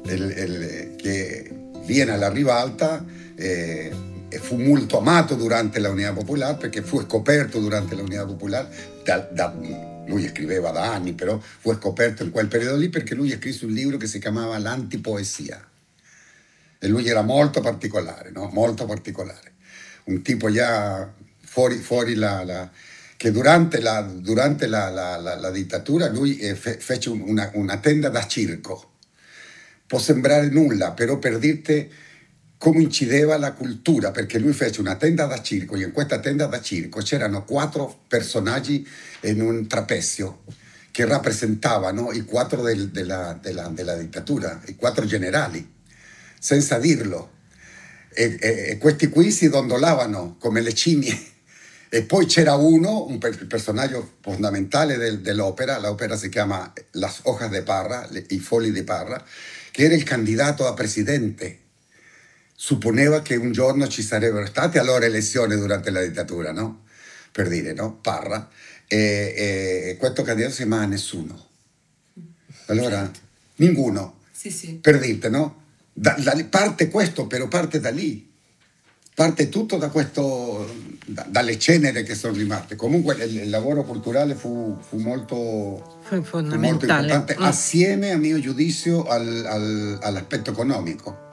il, 0.05 0.33
il, 0.37 0.95
che 0.95 1.51
viene 1.85 2.11
alla 2.11 2.29
rivalta 2.29 3.05
eh, 3.35 3.91
e 4.29 4.37
fu 4.39 4.55
molto 4.55 4.97
amato 4.97 5.35
durante 5.35 5.79
la 5.79 5.89
Unità 5.89 6.13
Popolare 6.13 6.55
perché 6.55 6.81
fu 6.81 7.01
scoperto 7.01 7.59
durante 7.59 7.95
la 7.95 8.01
Unità 8.01 8.25
Popolare, 8.25 8.69
da, 9.03 9.27
da, 9.29 9.53
lui 10.07 10.27
scriveva 10.29 10.71
da 10.71 10.93
anni, 10.93 11.13
però 11.13 11.37
fu 11.39 11.73
scoperto 11.73 12.23
in 12.23 12.31
quel 12.31 12.47
periodo 12.47 12.77
lì 12.77 12.87
perché 12.87 13.13
lui 13.13 13.29
scrisse 13.29 13.65
un 13.65 13.71
libro 13.71 13.97
che 13.97 14.07
si 14.07 14.19
chiamava 14.19 14.57
L'antipoesia. 14.57 15.70
E 16.83 16.87
lui 16.87 17.07
era 17.07 17.21
molto 17.21 17.61
particolare, 17.61 18.31
no? 18.31 18.49
molto 18.51 18.85
particolare 18.85 19.51
un 20.05 20.21
tipo 20.21 20.51
già 20.51 21.11
fuori, 21.43 21.77
fuori 21.77 22.15
la, 22.15 22.43
la 22.43 22.71
che 23.17 23.31
durante, 23.31 23.81
la, 23.81 24.01
durante 24.01 24.65
la, 24.65 24.89
la, 24.89 25.51
dittatura 25.51 26.09
lui 26.09 26.37
eh, 26.39 26.55
fe, 26.55 26.77
fece 26.77 27.09
una, 27.09 27.51
una, 27.53 27.77
tenda 27.77 28.09
da 28.09 28.25
circo. 28.25 28.93
Può 29.85 29.99
sembrare 29.99 30.49
nulla, 30.49 30.93
però 30.93 31.19
per 31.19 31.37
dirti 31.37 31.87
come 32.57 32.81
incideva 32.81 33.37
la 33.37 33.53
cultura, 33.53 34.09
perché 34.11 34.39
lui 34.39 34.53
fece 34.53 34.81
una 34.81 34.95
tenda 34.95 35.25
da 35.25 35.41
circo 35.41 35.75
e 35.75 35.83
in 35.83 35.91
questa 35.91 36.19
tenda 36.19 36.47
da 36.47 36.61
circo 36.61 37.01
c'erano 37.01 37.43
quattro 37.43 38.03
personaggi 38.07 38.87
in 39.21 39.41
un 39.41 39.67
trapezio 39.67 40.43
che 40.89 41.05
rappresentavano 41.05 42.11
i 42.11 42.23
quattro 42.23 42.61
del, 42.61 42.89
della, 42.89 43.37
della, 43.39 43.67
della 43.67 43.95
dittatura, 43.95 44.61
i 44.65 44.75
quattro 44.75 45.05
generali, 45.05 45.79
senza 46.41 46.79
dirlo 46.79 47.39
e, 48.13 48.37
e, 48.39 48.77
questi 48.77 49.07
qui 49.07 49.31
si 49.31 49.47
dondolavano 49.47 50.35
come 50.39 50.61
le 50.61 50.75
scimmie. 50.75 51.29
E 51.93 52.03
poi 52.03 52.25
c'era 52.25 52.55
uno, 52.55 53.05
un 53.05 53.17
per, 53.17 53.47
personaggio 53.47 54.13
fondamentale 54.21 54.97
del, 54.97 55.19
dell'opera, 55.19 55.77
l'opera 55.77 56.15
si 56.15 56.29
chiama 56.29 56.71
Las 56.91 57.19
hojas 57.23 57.49
de 57.49 57.63
Parra, 57.63 58.07
le, 58.09 58.23
i 58.29 58.39
fogli 58.39 58.71
di 58.71 58.83
Parra, 58.83 59.21
che 59.71 59.83
era 59.83 59.93
il 59.93 60.03
candidato 60.03 60.67
a 60.67 60.73
presidente. 60.73 61.59
Supponeva 62.55 63.21
che 63.21 63.35
un 63.35 63.51
giorno 63.51 63.87
ci 63.87 64.03
sarebbero 64.03 64.45
state 64.45 64.79
allora 64.79 65.05
elezioni 65.05 65.55
durante 65.55 65.89
la 65.89 66.01
dittatura, 66.01 66.51
no? 66.53 66.85
Per 67.31 67.49
dire, 67.49 67.73
no? 67.73 67.97
Parra. 67.97 68.49
E, 68.87 68.97
e 69.35 69.95
questo 69.97 70.21
candidato 70.21 70.53
si 70.53 70.61
chiamava 70.61 70.85
nessuno. 70.85 71.47
Allora, 72.67 73.03
certo. 73.03 73.19
ninguno. 73.55 74.19
Sì, 74.31 74.49
sì. 74.49 74.75
Per 74.75 74.97
dirti, 74.99 75.29
no? 75.29 75.61
Da, 76.01 76.15
da, 76.17 76.35
parte 76.49 76.89
questo, 76.89 77.27
però 77.27 77.47
parte 77.47 77.79
da 77.79 77.91
lì. 77.91 78.27
Parte 79.13 79.49
tutto 79.49 79.77
da 79.77 79.89
questo, 79.89 80.67
da, 81.05 81.27
dalle 81.29 81.59
cenere 81.59 82.01
che 82.01 82.15
sono 82.15 82.33
rimaste. 82.33 82.75
Comunque 82.75 83.13
il, 83.23 83.41
il 83.41 83.49
lavoro 83.51 83.83
culturale 83.83 84.33
fu, 84.33 84.75
fu 84.81 84.97
molto, 84.97 85.99
fu 86.01 86.23
fondamentale. 86.23 86.25
Fu 86.25 86.57
molto 86.57 86.85
importante, 86.85 87.35
mm. 87.37 87.43
assieme 87.43 88.09
a 88.09 88.17
mio 88.17 88.39
giudizio 88.39 89.03
al, 89.03 89.45
al, 89.45 89.99
all'aspetto 90.01 90.49
economico 90.49 91.29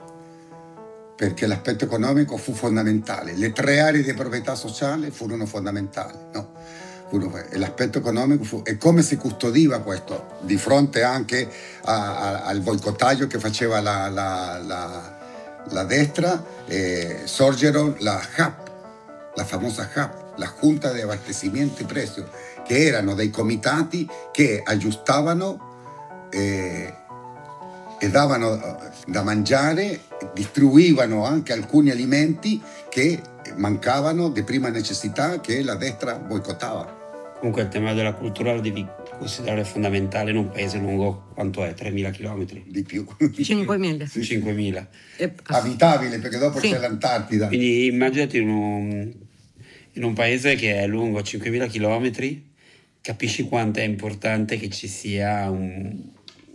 perché 1.15 1.47
l'aspetto 1.47 1.83
economico 1.83 2.37
fu 2.37 2.53
fondamentale. 2.53 3.35
Le 3.35 3.51
tre 3.51 3.79
aree 3.79 4.03
di 4.03 4.13
proprietà 4.13 4.53
sociale 4.53 5.09
furono 5.09 5.47
fondamentali. 5.47 6.17
No? 6.31 6.51
L'aspetto 7.53 7.97
economico 7.97 8.43
fu, 8.43 8.61
e 8.63 8.77
come 8.77 9.01
si 9.01 9.17
custodiva 9.17 9.79
questo 9.79 10.37
di 10.41 10.57
fronte 10.57 11.03
anche 11.03 11.49
a, 11.83 12.17
a, 12.17 12.43
al 12.43 12.61
boicottaggio 12.61 13.27
che 13.27 13.39
faceva 13.39 13.81
la, 13.81 14.09
la, 14.09 14.61
la, 14.63 15.17
la 15.69 15.83
destra, 15.83 16.43
eh, 16.65 17.21
sorgero 17.23 17.95
la 17.99 18.21
HAP, 18.35 18.71
la 19.35 19.45
famosa 19.45 19.89
HAP, 19.93 20.37
la 20.37 20.53
Junta 20.59 20.91
di 20.91 21.01
Abastecimiento 21.01 21.81
e 21.81 21.85
Prezzo, 21.85 22.29
che 22.65 22.85
erano 22.85 23.13
dei 23.15 23.29
comitati 23.29 24.07
che 24.31 24.61
aggiustavano 24.63 26.27
eh, 26.29 26.93
e 27.99 28.09
davano 28.09 28.53
eh, 28.53 28.75
da 29.07 29.23
mangiare, 29.23 30.01
distribuivano 30.33 31.25
anche 31.25 31.53
alcuni 31.53 31.89
alimenti 31.89 32.61
che 32.89 33.21
mancavano 33.55 34.29
di 34.29 34.43
prima 34.43 34.69
necessità 34.69 35.39
che 35.39 35.63
la 35.63 35.75
destra 35.75 36.15
boicottava. 36.15 36.98
Comunque 37.39 37.61
il 37.61 37.69
tema 37.69 37.93
della 37.93 38.13
cultura 38.13 38.53
lo 38.53 38.59
devi 38.59 38.85
considerare 39.17 39.63
fondamentale 39.63 40.31
in 40.31 40.37
un 40.37 40.49
paese 40.49 40.77
lungo 40.77 41.29
quanto 41.33 41.63
è? 41.63 41.71
3.000 41.71 42.11
km? 42.11 42.63
Di 42.67 42.83
più. 42.83 43.05
5.000. 43.17 44.05
Sì. 44.05 44.19
5.000. 44.19 44.85
Abitabile 45.43 46.19
perché 46.19 46.37
dopo 46.37 46.59
sì. 46.59 46.69
c'è 46.69 46.79
l'Antartida. 46.79 47.47
Quindi 47.47 47.85
immaginati 47.85 48.39
in 48.39 48.49
un, 48.49 49.13
in 49.93 50.03
un 50.03 50.13
paese 50.13 50.55
che 50.55 50.79
è 50.79 50.87
lungo 50.87 51.19
5.000 51.19 51.69
km, 51.69 52.41
capisci 52.99 53.43
quanto 53.43 53.79
è 53.79 53.83
importante 53.83 54.57
che 54.57 54.69
ci 54.69 54.89
sia 54.89 55.49
un, 55.49 55.95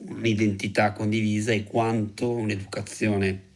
un'identità 0.06 0.92
condivisa 0.92 1.52
e 1.52 1.64
quanto 1.64 2.30
un'educazione 2.30 3.52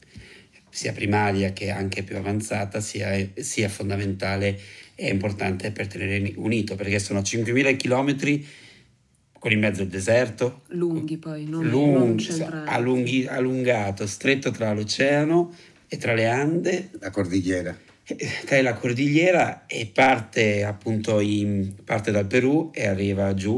sia 0.70 0.92
primaria 0.92 1.52
che 1.52 1.70
anche 1.70 2.02
più 2.02 2.16
avanzata 2.16 2.80
sia, 2.80 3.10
sia 3.34 3.68
fondamentale 3.68 4.58
è 4.98 5.08
importante 5.08 5.70
per 5.70 5.86
tenere 5.86 6.32
unito 6.38 6.74
perché 6.74 6.98
sono 6.98 7.20
5.000 7.20 7.76
km 7.76 8.42
con 9.38 9.52
in 9.52 9.60
mezzo 9.60 9.82
il 9.82 9.88
deserto. 9.88 10.62
Lunghi 10.70 11.18
poi, 11.18 11.44
non, 11.44 11.68
lunghi, 11.68 12.36
non 12.36 12.64
allunghi, 12.66 13.24
allungato, 13.24 14.08
stretto 14.08 14.50
tra 14.50 14.72
l'oceano 14.72 15.54
e 15.86 15.96
tra 15.98 16.14
le 16.14 16.26
Ande. 16.26 16.90
La 16.98 17.10
cordigliera. 17.10 17.78
Tra 18.44 18.60
la 18.60 18.74
cordigliera 18.74 19.66
e 19.66 19.86
parte 19.86 20.64
appunto 20.64 21.20
in, 21.20 21.74
parte 21.84 22.10
dal 22.10 22.26
Perù 22.26 22.70
e 22.74 22.88
arriva 22.88 23.34
giù 23.34 23.54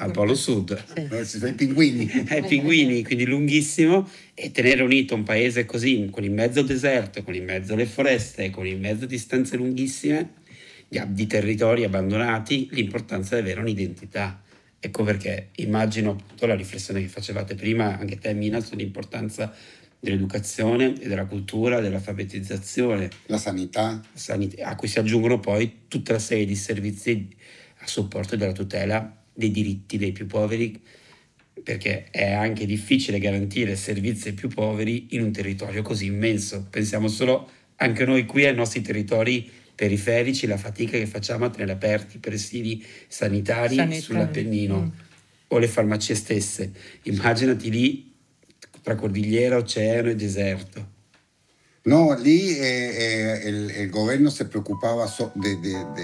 al 0.00 0.10
Polo 0.12 0.34
Sud. 0.34 0.82
Sì. 1.24 1.46
I 1.46 1.52
pinguini. 1.52 2.10
Ai 2.28 2.42
pinguini, 2.46 3.04
quindi 3.04 3.26
lunghissimo 3.26 4.08
e 4.34 4.50
tenere 4.50 4.82
unito 4.82 5.14
un 5.14 5.22
paese 5.22 5.64
così, 5.64 6.08
con 6.10 6.24
in 6.24 6.34
mezzo 6.34 6.60
al 6.60 6.66
deserto, 6.66 7.22
con 7.22 7.34
in 7.34 7.44
mezzo 7.44 7.74
alle 7.74 7.86
foreste, 7.86 8.50
con 8.50 8.66
in 8.66 8.80
mezzo 8.80 9.04
a 9.04 9.06
distanze 9.06 9.56
lunghissime, 9.56 10.38
di 10.88 11.26
territori 11.26 11.84
abbandonati, 11.84 12.68
l'importanza 12.72 13.34
di 13.34 13.42
avere 13.42 13.60
un'identità. 13.60 14.42
Ecco 14.82 15.04
perché 15.04 15.50
immagino 15.56 16.12
appunto 16.12 16.46
la 16.46 16.54
riflessione 16.54 17.02
che 17.02 17.08
facevate 17.08 17.54
prima, 17.54 17.98
anche 17.98 18.18
te 18.18 18.32
Mina, 18.32 18.60
sull'importanza 18.60 19.54
dell'educazione 20.00 20.98
e 20.98 21.06
della 21.06 21.26
cultura, 21.26 21.80
dell'alfabetizzazione. 21.80 23.10
La 23.26 23.36
sanità. 23.36 24.00
A 24.62 24.76
cui 24.76 24.88
si 24.88 24.98
aggiungono 24.98 25.38
poi 25.38 25.82
tutta 25.88 26.14
la 26.14 26.18
serie 26.18 26.46
di 26.46 26.56
servizi 26.56 27.28
a 27.82 27.86
supporto 27.86 28.36
della 28.36 28.52
tutela 28.52 29.19
dei 29.40 29.50
diritti 29.50 29.96
dei 29.96 30.12
più 30.12 30.26
poveri, 30.26 30.80
perché 31.62 32.10
è 32.10 32.30
anche 32.30 32.66
difficile 32.66 33.18
garantire 33.18 33.74
servizi 33.74 34.28
ai 34.28 34.34
più 34.34 34.48
poveri 34.48 35.08
in 35.10 35.22
un 35.22 35.32
territorio 35.32 35.82
così 35.82 36.06
immenso. 36.06 36.66
Pensiamo 36.70 37.08
solo 37.08 37.50
anche 37.76 38.04
noi 38.04 38.26
qui 38.26 38.44
ai 38.44 38.54
nostri 38.54 38.82
territori 38.82 39.50
periferici, 39.74 40.46
la 40.46 40.58
fatica 40.58 40.98
che 40.98 41.06
facciamo 41.06 41.46
a 41.46 41.50
tenere 41.50 41.72
aperti 41.72 42.16
i 42.16 42.20
presidi 42.20 42.84
sanitari, 43.08 43.76
sanitari. 43.76 44.00
sull'Appennino 44.00 44.80
mm. 44.80 44.88
o 45.48 45.58
le 45.58 45.68
farmacie 45.68 46.14
stesse. 46.14 46.70
Immaginati 47.04 47.70
lì 47.70 48.12
tra 48.82 48.94
cordigliera, 48.94 49.56
oceano 49.56 50.10
e 50.10 50.14
deserto. 50.14 50.89
No, 51.82 52.14
lì 52.14 52.58
eh, 52.58 53.40
eh, 53.42 53.48
il, 53.48 53.70
il, 53.70 53.90
governo 53.90 54.28
si 54.28 54.44
preoccupava 54.46 55.06
so, 55.06 55.30
di 55.32 55.58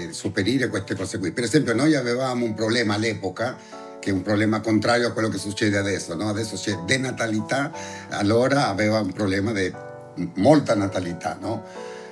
sopperire 0.09 0.69
queste 0.69 0.95
cose 0.95 1.19
qui. 1.19 1.31
Per 1.31 1.43
esempio 1.43 1.75
noi 1.75 1.93
avevamo 1.93 2.45
un 2.45 2.55
problema 2.55 2.95
all'epoca 2.95 3.55
che 3.99 4.09
è 4.09 4.13
un 4.13 4.23
problema 4.23 4.59
contrario 4.59 5.07
a 5.07 5.11
quello 5.11 5.29
che 5.29 5.37
succede 5.37 5.77
adesso. 5.77 6.15
No? 6.15 6.29
Adesso 6.29 6.55
c'è 6.55 6.75
denatalità, 6.85 7.71
allora 8.09 8.69
aveva 8.69 9.01
un 9.01 9.13
problema 9.13 9.51
di 9.51 9.71
molta 10.35 10.73
natalità. 10.73 11.37
No? 11.39 11.63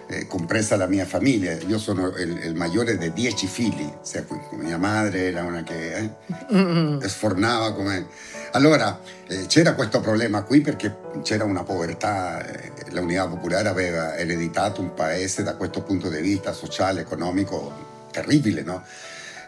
Eh, 0.07 0.27
compresa 0.27 0.75
la 0.75 0.87
mia 0.87 1.05
famiglia. 1.05 1.53
Io 1.67 1.79
sono 1.79 2.07
il, 2.17 2.39
il 2.43 2.55
maggiore 2.55 2.97
di 2.97 3.11
dieci 3.13 3.47
figli, 3.47 3.91
cioè, 4.05 4.23
mia 4.51 4.77
madre 4.77 5.27
era 5.29 5.43
una 5.43 5.63
che 5.63 6.11
eh, 6.49 7.07
sfornava 7.07 7.73
come... 7.73 8.07
Allora 8.51 8.99
eh, 9.27 9.45
c'era 9.47 9.73
questo 9.73 9.99
problema 9.99 10.43
qui 10.43 10.61
perché 10.61 10.95
c'era 11.23 11.43
una 11.43 11.63
povertà, 11.63 12.45
eh, 12.45 12.71
la 12.91 13.01
Unità 13.01 13.27
Popolare 13.27 13.67
aveva 13.67 14.15
ereditato 14.15 14.81
un 14.81 14.93
paese 14.93 15.43
da 15.43 15.55
questo 15.55 15.81
punto 15.81 16.09
di 16.09 16.21
vista 16.21 16.53
sociale, 16.53 17.01
economico 17.01 18.07
terribile, 18.11 18.61
no? 18.61 18.83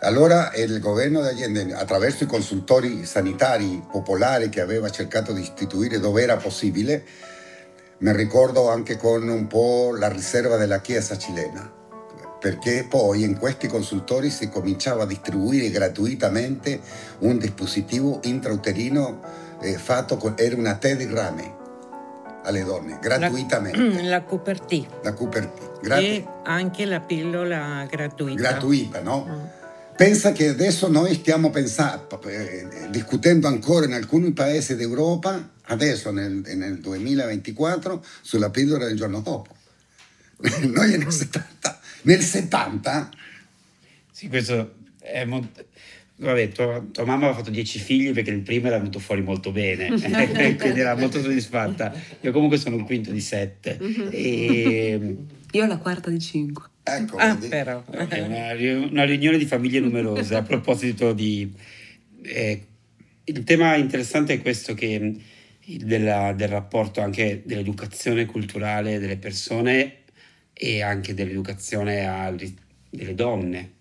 Allora 0.02 0.52
il 0.54 0.80
governo 0.80 1.22
di 1.32 1.44
Allende, 1.44 1.74
attraverso 1.74 2.24
i 2.24 2.28
consultori 2.28 3.04
sanitari 3.06 3.84
popolari 3.90 4.48
che 4.50 4.62
aveva 4.62 4.92
cercato 4.92 5.34
di 5.34 5.42
istituire 5.42 6.00
dove 6.00 6.22
era 6.22 6.38
possibile, 6.38 7.04
mi 8.00 8.14
ricordo 8.14 8.70
anche 8.70 8.96
con 8.96 9.28
un 9.28 9.48
po' 9.48 9.96
la 9.98 10.08
riserva 10.08 10.56
della 10.58 10.82
Chiesa 10.82 11.18
cilena, 11.18 11.72
perché 12.40 12.86
poi 12.88 13.24
in 13.24 13.38
questi 13.38 13.68
consultori 13.68 14.30
si 14.30 14.50
cominciava 14.50 15.04
a 15.04 15.08
distribuire 15.08 15.72
gratuitamente 15.72 16.80
un 17.20 17.40
dispositivo 17.40 18.20
intrauterino 18.24 19.20
eh, 19.62 19.78
fatto 19.78 20.18
con, 20.18 20.36
era 20.38 20.56
una 20.56 20.76
tè 20.76 20.96
di 20.96 21.08
rame 21.08 21.56
alle 22.44 22.64
donne, 22.64 23.00
gratuitamente. 23.02 23.80
La, 24.04 24.10
la 24.10 24.22
Cupertì. 24.22 24.88
La 25.02 25.14
Cupertì. 25.14 25.66
Gratu- 25.82 26.04
e 26.04 26.28
anche 26.44 26.86
la 26.86 27.00
pillola 27.00 27.86
gratuita. 27.90 28.40
Gratuita, 28.40 29.02
no? 29.02 29.26
Mm. 29.28 29.46
Pensa 29.96 30.32
che 30.32 30.50
adesso 30.50 30.88
noi 30.88 31.16
stiamo 31.16 31.50
pensando, 31.50 32.22
eh, 32.28 32.68
discutendo 32.90 33.48
ancora 33.48 33.86
in 33.86 33.94
alcuni 33.94 34.32
paesi 34.32 34.76
d'Europa 34.76 35.56
adesso 35.68 36.12
nel, 36.12 36.42
nel 36.56 36.80
2024 36.80 38.06
sulla 38.22 38.50
pillola 38.50 38.86
del 38.86 38.98
giorno 38.98 39.22
dopo. 39.22 39.56
Noi 40.68 40.98
nel 40.98 41.12
70, 41.12 41.80
nel 42.04 42.22
70 42.22 43.10
sì, 44.18 44.30
questo 44.30 44.78
è 45.00 45.26
molto... 45.26 45.64
Vabbè, 46.16 46.48
tua, 46.48 46.84
tua, 46.92 47.06
mamma 47.06 47.26
aveva 47.26 47.38
fatto 47.38 47.52
dieci 47.52 47.78
figli 47.78 48.12
perché 48.14 48.32
il 48.32 48.42
primo 48.42 48.66
era 48.66 48.78
venuto 48.78 48.98
fuori 48.98 49.22
molto 49.22 49.52
bene, 49.52 49.90
quindi 50.58 50.80
era 50.80 50.96
molto 50.96 51.22
soddisfatta. 51.22 51.94
Io 52.22 52.32
comunque 52.32 52.58
sono 52.58 52.78
un 52.78 52.84
quinto 52.84 53.12
di 53.12 53.22
sette. 53.22 53.78
E... 54.10 55.18
Io 55.52 55.66
la 55.68 55.78
quarta 55.78 56.10
di 56.10 56.18
cinque. 56.18 56.64
Ecco, 56.82 57.18
ah, 57.18 57.36
però. 57.36 57.84
Una, 57.92 58.56
una, 58.90 59.04
riunione 59.04 59.38
di 59.38 59.46
famiglie 59.46 59.82
numerose. 59.82 60.34
A 60.34 60.42
proposito 60.42 61.14
di... 61.14 61.54
Eh, 62.24 62.66
il 63.26 63.44
tema 63.44 63.76
interessante 63.76 64.34
è 64.34 64.42
questo 64.42 64.74
che 64.74 65.16
della, 65.76 66.32
del 66.34 66.48
rapporto 66.48 67.02
anche 67.02 67.42
dell'educazione 67.46 68.26
culturale 68.26 69.00
delle 69.00 69.18
persone 69.18 70.04
e 70.54 70.82
anche 70.82 71.14
dell'educazione 71.14 72.06
alle, 72.06 72.54
delle 72.90 73.14
donne. 73.14 73.74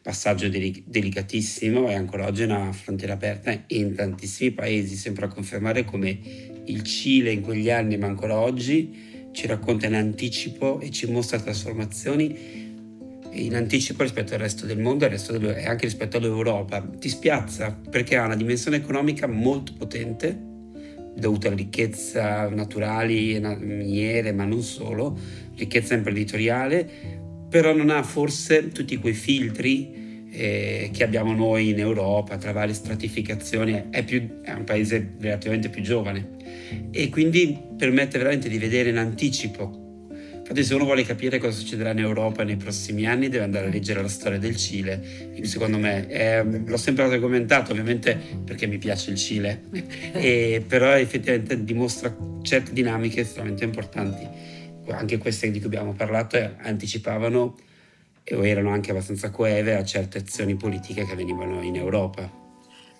Passaggio 0.00 0.48
delic- 0.48 0.82
delicatissimo 0.86 1.88
e 1.88 1.94
ancora 1.94 2.26
oggi 2.26 2.42
è 2.42 2.46
una 2.46 2.72
frontiera 2.72 3.14
aperta 3.14 3.56
in 3.68 3.94
tantissimi 3.94 4.52
paesi. 4.52 4.96
Sembra 4.96 5.28
confermare 5.28 5.84
come 5.84 6.18
il 6.64 6.82
Cile 6.82 7.32
in 7.32 7.40
quegli 7.40 7.70
anni, 7.70 7.96
ma 7.96 8.06
ancora 8.06 8.38
oggi, 8.38 9.30
ci 9.32 9.46
racconta 9.46 9.86
in 9.86 9.94
anticipo 9.94 10.80
e 10.80 10.90
ci 10.90 11.06
mostra 11.06 11.40
trasformazioni 11.40 12.60
in 13.34 13.54
anticipo 13.54 14.02
rispetto 14.02 14.34
al 14.34 14.40
resto 14.40 14.66
del 14.66 14.78
mondo 14.78 15.06
e 15.06 15.66
anche 15.66 15.84
rispetto 15.84 16.18
all'Europa. 16.18 16.80
Ti 16.80 17.08
spiazza 17.08 17.72
perché 17.72 18.16
ha 18.16 18.26
una 18.26 18.36
dimensione 18.36 18.76
economica 18.76 19.26
molto 19.26 19.72
potente 19.72 20.50
dovuta 21.14 21.48
a 21.48 21.54
ricchezza 21.54 22.48
naturali, 22.48 23.40
miniere, 23.58 24.32
ma 24.32 24.44
non 24.44 24.62
solo, 24.62 25.18
ricchezza 25.56 25.94
imprenditoriale, 25.94 26.88
però 27.48 27.74
non 27.74 27.90
ha 27.90 28.02
forse 28.02 28.68
tutti 28.68 28.96
quei 28.96 29.12
filtri 29.12 30.26
eh, 30.30 30.90
che 30.92 31.04
abbiamo 31.04 31.34
noi 31.34 31.68
in 31.68 31.78
Europa 31.78 32.38
tra 32.38 32.52
varie 32.52 32.74
stratificazioni, 32.74 33.84
è, 33.90 34.02
più, 34.04 34.40
è, 34.40 34.52
un 34.52 34.64
paese 34.64 35.14
relativamente 35.20 35.68
più 35.68 35.82
giovane. 35.82 36.30
E 36.90 37.10
quindi 37.10 37.58
permette 37.76 38.16
veramente 38.18 38.48
di 38.48 38.58
vedere 38.58 38.88
in 38.88 38.96
anticipo 38.96 39.81
Infatti 40.52 40.68
se 40.68 40.74
uno 40.74 40.84
vuole 40.84 41.02
capire 41.02 41.38
cosa 41.38 41.58
succederà 41.58 41.92
in 41.92 42.00
Europa 42.00 42.44
nei 42.44 42.58
prossimi 42.58 43.06
anni 43.06 43.30
deve 43.30 43.44
andare 43.44 43.68
a 43.68 43.70
leggere 43.70 44.02
la 44.02 44.08
storia 44.08 44.38
del 44.38 44.54
Cile, 44.54 45.40
secondo 45.44 45.78
me. 45.78 46.06
Eh, 46.08 46.44
l'ho 46.44 46.76
sempre 46.76 47.04
argomentato 47.04 47.72
ovviamente 47.72 48.20
perché 48.44 48.66
mi 48.66 48.76
piace 48.76 49.12
il 49.12 49.16
Cile, 49.16 49.62
e, 50.12 50.62
però 50.68 50.90
effettivamente 50.90 51.64
dimostra 51.64 52.14
certe 52.42 52.74
dinamiche 52.74 53.22
estremamente 53.22 53.64
importanti. 53.64 54.28
Anche 54.90 55.16
queste 55.16 55.50
di 55.50 55.56
cui 55.56 55.68
abbiamo 55.68 55.94
parlato 55.94 56.36
eh, 56.36 56.50
anticipavano 56.58 57.56
o 58.30 58.46
erano 58.46 58.72
anche 58.72 58.90
abbastanza 58.90 59.30
coeve 59.30 59.74
a 59.74 59.82
certe 59.84 60.18
azioni 60.18 60.54
politiche 60.54 61.06
che 61.06 61.14
venivano 61.14 61.62
in 61.62 61.76
Europa. 61.76 62.30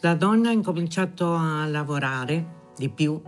La 0.00 0.14
donna 0.14 0.48
ha 0.48 0.52
incominciato 0.52 1.34
a 1.34 1.66
lavorare 1.66 2.60
di 2.78 2.88
più 2.88 3.20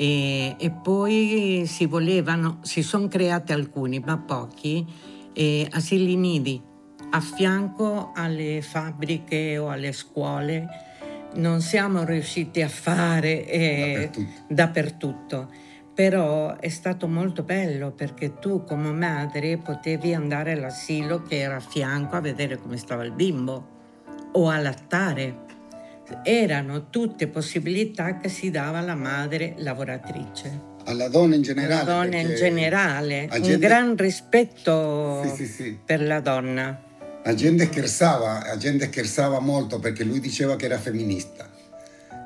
e, 0.00 0.54
e 0.56 0.70
poi 0.70 1.64
si 1.66 1.86
volevano, 1.86 2.58
si 2.62 2.84
sono 2.84 3.08
creati 3.08 3.52
alcuni, 3.52 3.98
ma 3.98 4.16
pochi, 4.16 4.86
eh, 5.32 5.66
asili 5.72 6.14
nidi 6.14 6.62
a 7.10 7.20
fianco 7.20 8.12
alle 8.14 8.62
fabbriche 8.62 9.58
o 9.58 9.70
alle 9.70 9.90
scuole. 9.90 10.68
Non 11.34 11.60
siamo 11.60 12.04
riusciti 12.04 12.62
a 12.62 12.68
fare 12.68 13.44
eh, 13.44 13.92
dappertutto. 13.92 14.54
dappertutto 14.54 15.48
però 15.98 16.56
è 16.58 16.68
stato 16.68 17.08
molto 17.08 17.42
bello 17.42 17.90
perché 17.90 18.38
tu 18.38 18.62
come 18.62 18.92
madre 18.92 19.58
potevi 19.58 20.14
andare 20.14 20.52
all'asilo 20.52 21.24
che 21.24 21.40
era 21.40 21.56
a 21.56 21.60
fianco 21.60 22.14
a 22.14 22.20
vedere 22.20 22.56
come 22.56 22.76
stava 22.76 23.02
il 23.02 23.10
bimbo 23.10 23.66
o 24.30 24.48
a 24.48 24.58
lattare 24.60 25.46
erano 26.22 26.88
tutte 26.90 27.28
possibilità 27.28 28.18
che 28.18 28.28
si 28.28 28.50
dava 28.50 28.78
alla 28.78 28.94
madre 28.94 29.54
lavoratrice. 29.58 30.76
Alla 30.84 31.08
donna 31.08 31.34
in 31.34 31.42
generale. 31.42 31.74
Alla 31.74 32.02
donna 32.02 32.16
in 32.16 32.34
generale, 32.34 33.28
gente... 33.30 33.52
un 33.52 33.58
gran 33.58 33.96
rispetto 33.96 35.22
sì, 35.24 35.44
sì, 35.44 35.46
sì. 35.46 35.78
per 35.84 36.02
la 36.02 36.20
donna. 36.20 36.82
La 37.24 37.34
gente 37.34 37.66
scherzava, 37.66 38.44
la 38.46 38.56
gente 38.56 38.86
scherzava 38.86 39.38
molto 39.38 39.78
perché 39.78 40.02
lui 40.04 40.18
diceva 40.18 40.56
che 40.56 40.64
era 40.64 40.78
femminista. 40.78 41.46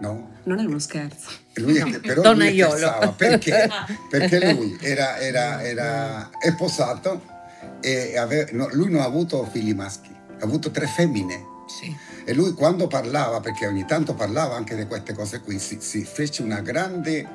No? 0.01 0.31
Non 0.45 0.59
è 0.59 0.65
uno 0.65 0.79
scherzo. 0.79 1.31
Lui, 1.55 1.79
no. 1.79 1.99
Però 2.01 2.23
Donna 2.23 2.45
lui 2.49 2.61
scherzava 2.61 3.09
perché? 3.13 3.69
perché 4.09 4.53
lui 4.53 4.77
era, 4.81 5.19
era, 5.19 5.63
era 5.63 6.31
sposato 6.51 7.23
e 7.81 8.17
aveva, 8.17 8.49
no, 8.53 8.69
lui 8.73 8.91
non 8.91 9.01
ha 9.01 9.05
avuto 9.05 9.45
figli 9.51 9.75
maschi, 9.75 10.11
ha 10.11 10.45
avuto 10.45 10.71
tre 10.71 10.87
femmine. 10.87 11.45
Sì. 11.67 11.95
E 12.25 12.35
lui 12.35 12.53
quando 12.53 12.87
parlava, 12.87 13.41
perché 13.41 13.67
ogni 13.67 13.85
tanto 13.85 14.15
parlava 14.15 14.55
anche 14.55 14.77
di 14.77 14.87
queste 14.87 15.13
cose 15.15 15.41
qui, 15.41 15.59
si, 15.59 15.79
si 15.81 16.05
fece 16.05 16.43
una 16.43 16.61
grande, 16.61 17.27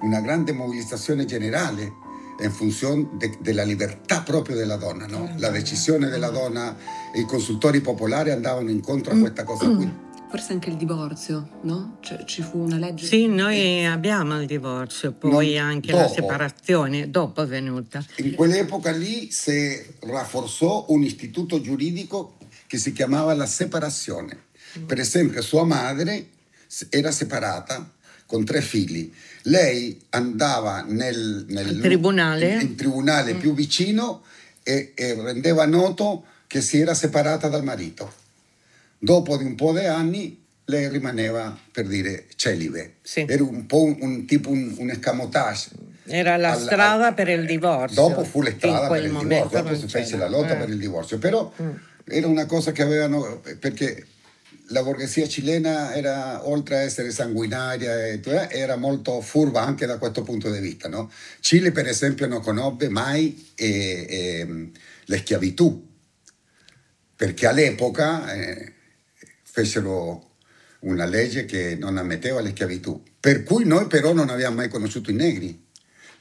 una 0.00 0.20
grande, 0.20 0.52
mobilitazione 0.52 1.24
generale 1.24 2.10
in 2.40 2.50
funzione 2.50 3.08
de, 3.12 3.36
della 3.40 3.62
libertà 3.62 4.22
proprio 4.22 4.56
della 4.56 4.76
donna, 4.76 5.06
no? 5.06 5.32
la 5.36 5.50
decisione 5.50 6.08
della 6.08 6.30
donna, 6.30 6.74
i 7.14 7.24
consultori 7.24 7.80
popolari 7.80 8.30
andavano 8.30 8.70
incontro 8.70 9.12
a 9.12 9.18
questa 9.18 9.44
cosa 9.44 9.68
qui. 9.68 9.90
forse 10.28 10.52
anche 10.52 10.70
il 10.70 10.76
divorzio, 10.76 11.60
no? 11.62 11.98
Cioè, 12.00 12.24
ci 12.24 12.42
fu 12.42 12.58
una 12.58 12.78
legge. 12.78 13.06
Sì, 13.06 13.26
noi 13.28 13.84
abbiamo 13.84 14.40
il 14.40 14.46
divorzio, 14.46 15.12
poi 15.12 15.54
non, 15.54 15.66
anche 15.66 15.92
dopo. 15.92 16.02
la 16.02 16.08
separazione, 16.08 17.10
dopo 17.10 17.42
è 17.42 17.46
venuta. 17.46 18.04
In 18.16 18.34
quell'epoca 18.34 18.90
lì 18.90 19.30
si 19.30 19.80
rafforzò 20.00 20.86
un 20.88 21.02
istituto 21.02 21.60
giuridico 21.60 22.38
che 22.72 22.78
si 22.78 22.92
chiamava 22.92 23.34
la 23.34 23.44
separazione. 23.44 24.44
Per 24.86 24.98
esempio, 24.98 25.42
sua 25.42 25.62
madre 25.62 26.28
era 26.88 27.10
separata 27.10 27.86
con 28.24 28.46
tre 28.46 28.62
figli. 28.62 29.12
Lei 29.42 30.00
andava 30.08 30.80
nel, 30.80 31.44
nel 31.50 31.80
tribunale, 31.80 32.54
il, 32.54 32.62
il 32.62 32.74
tribunale 32.74 33.34
mm. 33.34 33.38
più 33.40 33.52
vicino 33.52 34.22
e, 34.62 34.92
e 34.94 35.12
rendeva 35.20 35.66
noto 35.66 36.24
che 36.46 36.62
si 36.62 36.80
era 36.80 36.94
separata 36.94 37.48
dal 37.48 37.62
marito 37.62 38.10
dopo 38.98 39.36
di 39.36 39.44
un 39.44 39.54
po' 39.54 39.72
di 39.72 39.84
anni 39.84 40.42
lei 40.64 40.88
rimaneva 40.88 41.54
per 41.70 41.86
dire 41.86 42.26
celibe. 42.36 42.94
Sì. 43.02 43.26
Era 43.28 43.42
un 43.42 43.66
po' 43.66 43.82
un, 43.82 43.98
un 44.00 44.24
tipo 44.24 44.48
un, 44.48 44.74
un 44.78 44.88
escamotage. 44.88 45.70
Era 46.04 46.36
la 46.36 46.52
al, 46.52 46.60
strada 46.60 47.12
per 47.12 47.28
il 47.28 47.44
divorzio. 47.44 48.00
Dopo 48.00 48.24
fu 48.24 48.40
la 48.40 48.50
strada 48.50 48.88
per 48.88 49.04
il 49.04 49.10
divorzio, 49.10 49.62
dopo 49.62 49.76
si 49.76 49.88
fece 49.88 50.16
la 50.16 50.28
lotta 50.28 50.54
eh. 50.54 50.56
per 50.56 50.68
il 50.70 50.78
divorzio, 50.78 51.18
però 51.18 51.52
mm. 51.60 51.70
Era 52.04 52.26
una 52.26 52.46
cosa 52.46 52.72
che 52.72 52.82
avevano, 52.82 53.40
perché 53.58 54.06
la 54.68 54.82
borghesia 54.82 55.28
cilena 55.28 55.94
era, 55.94 56.48
oltre 56.48 56.76
a 56.76 56.80
essere 56.80 57.10
sanguinaria, 57.10 58.20
era 58.50 58.76
molto 58.76 59.20
furba 59.20 59.62
anche 59.62 59.86
da 59.86 59.98
questo 59.98 60.22
punto 60.22 60.50
di 60.50 60.60
vista. 60.60 60.88
No? 60.88 61.10
Cile 61.40 61.72
per 61.72 61.86
esempio 61.86 62.26
non 62.26 62.40
conobbe 62.40 62.88
mai 62.88 63.52
eh, 63.54 64.06
eh, 64.08 64.70
la 65.06 65.16
schiavitù, 65.16 65.88
perché 67.16 67.46
all'epoca... 67.46 68.32
Eh, 68.32 68.72
fecero 69.52 70.30
una 70.80 71.04
legge 71.04 71.44
che 71.44 71.76
non 71.78 71.98
ammetteva 71.98 72.40
la 72.40 72.48
schiavitù, 72.48 73.02
per 73.20 73.42
cui 73.42 73.66
noi 73.66 73.86
però 73.86 74.14
non 74.14 74.30
abbiamo 74.30 74.56
mai 74.56 74.68
conosciuto 74.68 75.10
i 75.10 75.14
negri. 75.14 75.66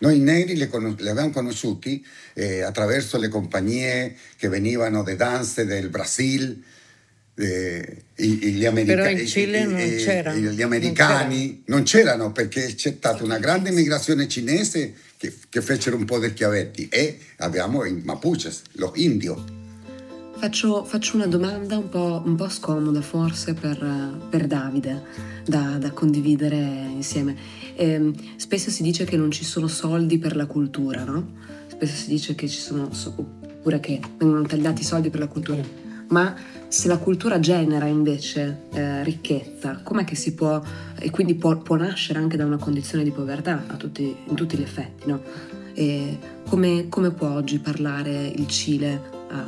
Noi 0.02 0.18
i 0.18 0.20
negri 0.20 0.56
li, 0.56 0.68
con- 0.68 0.96
li 0.98 1.10
abbiamo 1.10 1.30
conosciuti 1.30 2.04
eh, 2.34 2.62
attraverso 2.62 3.18
le 3.18 3.28
compagnie 3.28 4.16
che 4.36 4.50
venivano 4.50 5.04
da 5.04 5.14
danze 5.16 5.66
del 5.66 5.90
Brasile, 5.90 6.58
eh, 7.36 8.04
gli, 8.16 8.66
america- 8.66 8.96
Però 8.96 9.10
in 9.10 9.28
Cile 9.28 9.66
non 9.66 9.76
c'erano. 9.76 10.40
Gli 10.40 10.62
americani 10.62 11.64
non 11.66 11.84
c'erano. 11.84 12.24
non 12.24 12.32
c'erano. 12.32 12.32
perché 12.32 12.74
c'è 12.76 12.96
stata 12.98 13.24
una 13.24 13.38
grande 13.38 13.72
migrazione 13.72 14.28
cinese 14.28 14.94
che, 15.18 15.34
che 15.50 15.62
fecero 15.62 15.98
un 15.98 16.06
po' 16.06 16.20
di 16.20 16.30
schiavetti 16.30 16.88
e 16.90 17.20
abbiamo 17.38 17.86
i 17.86 18.02
Mapuches, 18.04 18.64
los 18.74 18.92
indios. 18.96 19.60
Faccio, 20.42 20.84
faccio 20.86 21.18
una 21.18 21.28
domanda 21.28 21.78
un 21.78 21.90
po', 21.90 22.24
un 22.26 22.36
po 22.36 22.50
scomoda 22.50 23.02
forse 23.02 23.54
per, 23.54 23.78
per 24.28 24.48
Davide 24.48 25.04
da, 25.46 25.78
da, 25.80 25.92
condividere 25.92 26.58
insieme. 26.58 27.36
Eh, 27.76 28.12
spesso 28.36 28.70
si 28.70 28.84
dice 28.84 29.06
che 29.06 29.18
non 29.18 29.32
ci 29.32 29.44
sono 29.44 29.68
soldi 29.68 30.18
per 30.18 30.36
la 30.36 30.46
cultura, 30.46 31.04
no? 31.04 31.32
Spesso 31.68 31.96
si 31.96 32.10
dice 32.10 32.36
che 32.36 32.48
ci 32.48 32.60
sono, 32.60 32.90
oppure 33.16 33.80
che 33.80 34.00
vengono 34.18 34.44
tagliati 34.44 34.82
i 34.82 34.86
soldi 34.86 35.10
per 35.10 35.20
la 35.20 35.28
cultura. 35.28 35.62
Ma 36.10 36.36
se 36.68 36.88
la 36.88 36.98
cultura 36.98 37.40
genera 37.40 37.86
invece 37.86 38.64
eh, 38.74 39.04
ricchezza, 39.04 39.80
com'è 39.82 40.04
che 40.04 40.16
si 40.16 40.34
può, 40.34 40.62
e 41.00 41.10
quindi 41.10 41.36
può, 41.36 41.58
può, 41.58 41.78
nascere 41.78 42.20
anche 42.20 42.38
da 42.38 42.46
una 42.46 42.58
condizione 42.58 43.04
di 43.04 43.12
povertà 43.12 43.64
tutti, 43.78 44.16
in 44.28 44.36
tutti 44.36 44.58
gli 44.58 44.62
effetti, 44.62 45.08
no? 45.08 45.22
Come, 46.48 46.88
come 46.90 47.12
può 47.12 47.30
oggi 47.30 47.60
parlare 47.60 48.28
il 48.28 48.46
Cile 48.48 49.02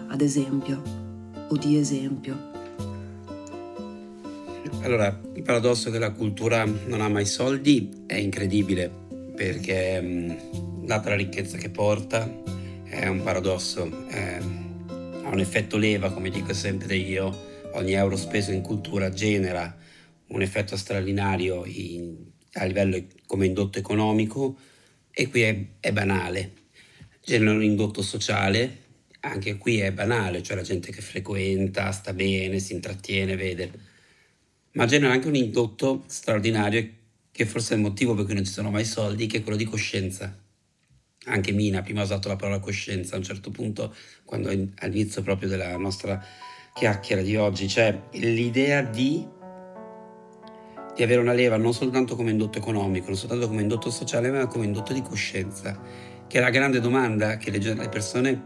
ad 0.07 0.21
esempio 0.21 0.81
o 1.49 1.57
di 1.57 1.77
esempio. 1.77 2.52
Allora, 4.83 5.17
il 5.35 5.43
paradosso 5.43 5.89
che 5.91 5.97
la 5.97 6.11
cultura 6.11 6.65
non 6.65 6.99
ha 6.99 7.07
mai 7.07 7.25
soldi 7.25 8.03
è 8.05 8.15
incredibile 8.15 8.91
perché, 9.33 10.01
mm, 10.01 10.85
data 10.85 11.07
la 11.07 11.15
ricchezza 11.15 11.57
che 11.57 11.69
porta, 11.69 12.29
è 12.83 13.07
un 13.07 13.23
paradosso. 13.23 14.07
È, 14.09 14.39
ha 15.23 15.29
un 15.29 15.39
effetto 15.39 15.77
leva, 15.77 16.11
come 16.11 16.29
dico 16.29 16.53
sempre 16.53 16.97
io. 16.97 17.51
Ogni 17.75 17.93
euro 17.93 18.17
speso 18.17 18.51
in 18.51 18.61
cultura 18.61 19.09
genera 19.09 19.73
un 20.27 20.41
effetto 20.41 20.75
straordinario 20.75 21.63
in, 21.65 22.17
a 22.55 22.65
livello 22.65 23.01
come 23.25 23.45
indotto 23.45 23.79
economico 23.79 24.57
e 25.11 25.29
qui 25.29 25.43
è, 25.43 25.65
è 25.79 25.93
banale. 25.93 26.51
Genera 27.23 27.51
un 27.51 27.63
indotto 27.63 28.01
sociale 28.01 28.81
anche 29.21 29.55
qui 29.55 29.79
è 29.79 29.93
banale, 29.93 30.43
cioè 30.43 30.57
la 30.57 30.63
gente 30.63 30.91
che 30.91 30.99
frequenta, 30.99 31.89
sta 31.93 32.11
bene, 32.11 32.59
si 32.59 32.73
intrattiene, 32.73 33.37
vede, 33.37 33.71
ma 34.73 34.85
genera 34.85 35.13
anche 35.13 35.27
un 35.27 35.35
indotto 35.35 36.03
straordinario 36.07 37.01
che 37.31 37.45
forse 37.45 37.73
è 37.73 37.77
il 37.77 37.83
motivo 37.83 38.13
per 38.13 38.25
cui 38.25 38.35
non 38.35 38.45
ci 38.45 38.51
sono 38.51 38.69
mai 38.69 38.85
soldi, 38.85 39.25
che 39.27 39.37
è 39.37 39.41
quello 39.41 39.57
di 39.57 39.65
coscienza. 39.65 40.37
Anche 41.25 41.51
Mina 41.51 41.81
prima 41.81 42.01
ha 42.01 42.03
usato 42.03 42.27
la 42.27 42.35
parola 42.35 42.59
coscienza 42.59 43.15
a 43.15 43.17
un 43.17 43.23
certo 43.23 43.49
punto, 43.49 43.95
quando 44.23 44.49
all'inizio 44.49 45.21
proprio 45.21 45.49
della 45.49 45.75
nostra 45.77 46.23
chiacchiera 46.73 47.21
di 47.21 47.35
oggi, 47.35 47.67
cioè 47.67 48.07
l'idea 48.13 48.81
di, 48.81 49.25
di 50.95 51.03
avere 51.03 51.21
una 51.21 51.33
leva 51.33 51.57
non 51.57 51.73
soltanto 51.73 52.15
come 52.15 52.31
indotto 52.31 52.57
economico, 52.57 53.07
non 53.07 53.17
soltanto 53.17 53.47
come 53.47 53.61
indotto 53.61 53.89
sociale, 53.89 54.29
ma 54.31 54.47
come 54.47 54.65
indotto 54.65 54.93
di 54.93 55.01
coscienza, 55.01 55.79
che 56.27 56.37
è 56.37 56.41
la 56.41 56.49
grande 56.49 56.79
domanda 56.79 57.37
che 57.37 57.51
le, 57.51 57.59
le 57.59 57.89
persone 57.89 58.43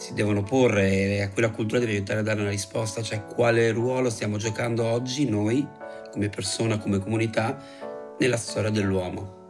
si 0.00 0.14
devono 0.14 0.42
porre 0.42 0.90
e 0.90 1.20
a 1.20 1.28
cui 1.28 1.42
la 1.42 1.50
cultura 1.50 1.78
deve 1.78 1.92
aiutare 1.92 2.20
a 2.20 2.22
dare 2.22 2.40
una 2.40 2.48
risposta, 2.48 3.02
cioè 3.02 3.26
quale 3.26 3.70
ruolo 3.70 4.08
stiamo 4.08 4.38
giocando 4.38 4.84
oggi 4.84 5.28
noi 5.28 5.66
come 6.10 6.30
persona, 6.30 6.78
come 6.78 6.98
comunità 6.98 7.62
nella 8.18 8.38
storia 8.38 8.70
dell'uomo. 8.70 9.48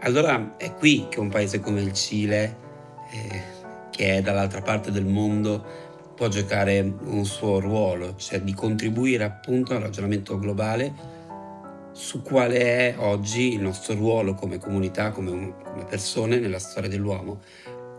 Allora 0.00 0.56
è 0.58 0.74
qui 0.74 1.06
che 1.08 1.18
un 1.18 1.30
paese 1.30 1.60
come 1.60 1.80
il 1.80 1.94
Cile, 1.94 2.56
eh, 3.10 3.40
che 3.90 4.18
è 4.18 4.20
dall'altra 4.20 4.60
parte 4.60 4.90
del 4.90 5.06
mondo, 5.06 5.64
può 6.14 6.28
giocare 6.28 6.80
un 6.80 7.24
suo 7.24 7.58
ruolo, 7.58 8.16
cioè 8.16 8.42
di 8.42 8.52
contribuire 8.52 9.24
appunto 9.24 9.74
al 9.74 9.80
ragionamento 9.80 10.38
globale 10.38 11.18
su 11.92 12.20
quale 12.20 12.58
è 12.58 12.94
oggi 12.98 13.54
il 13.54 13.62
nostro 13.62 13.94
ruolo 13.94 14.34
come 14.34 14.58
comunità, 14.58 15.10
come, 15.10 15.54
come 15.64 15.84
persone 15.88 16.38
nella 16.38 16.58
storia 16.58 16.90
dell'uomo 16.90 17.40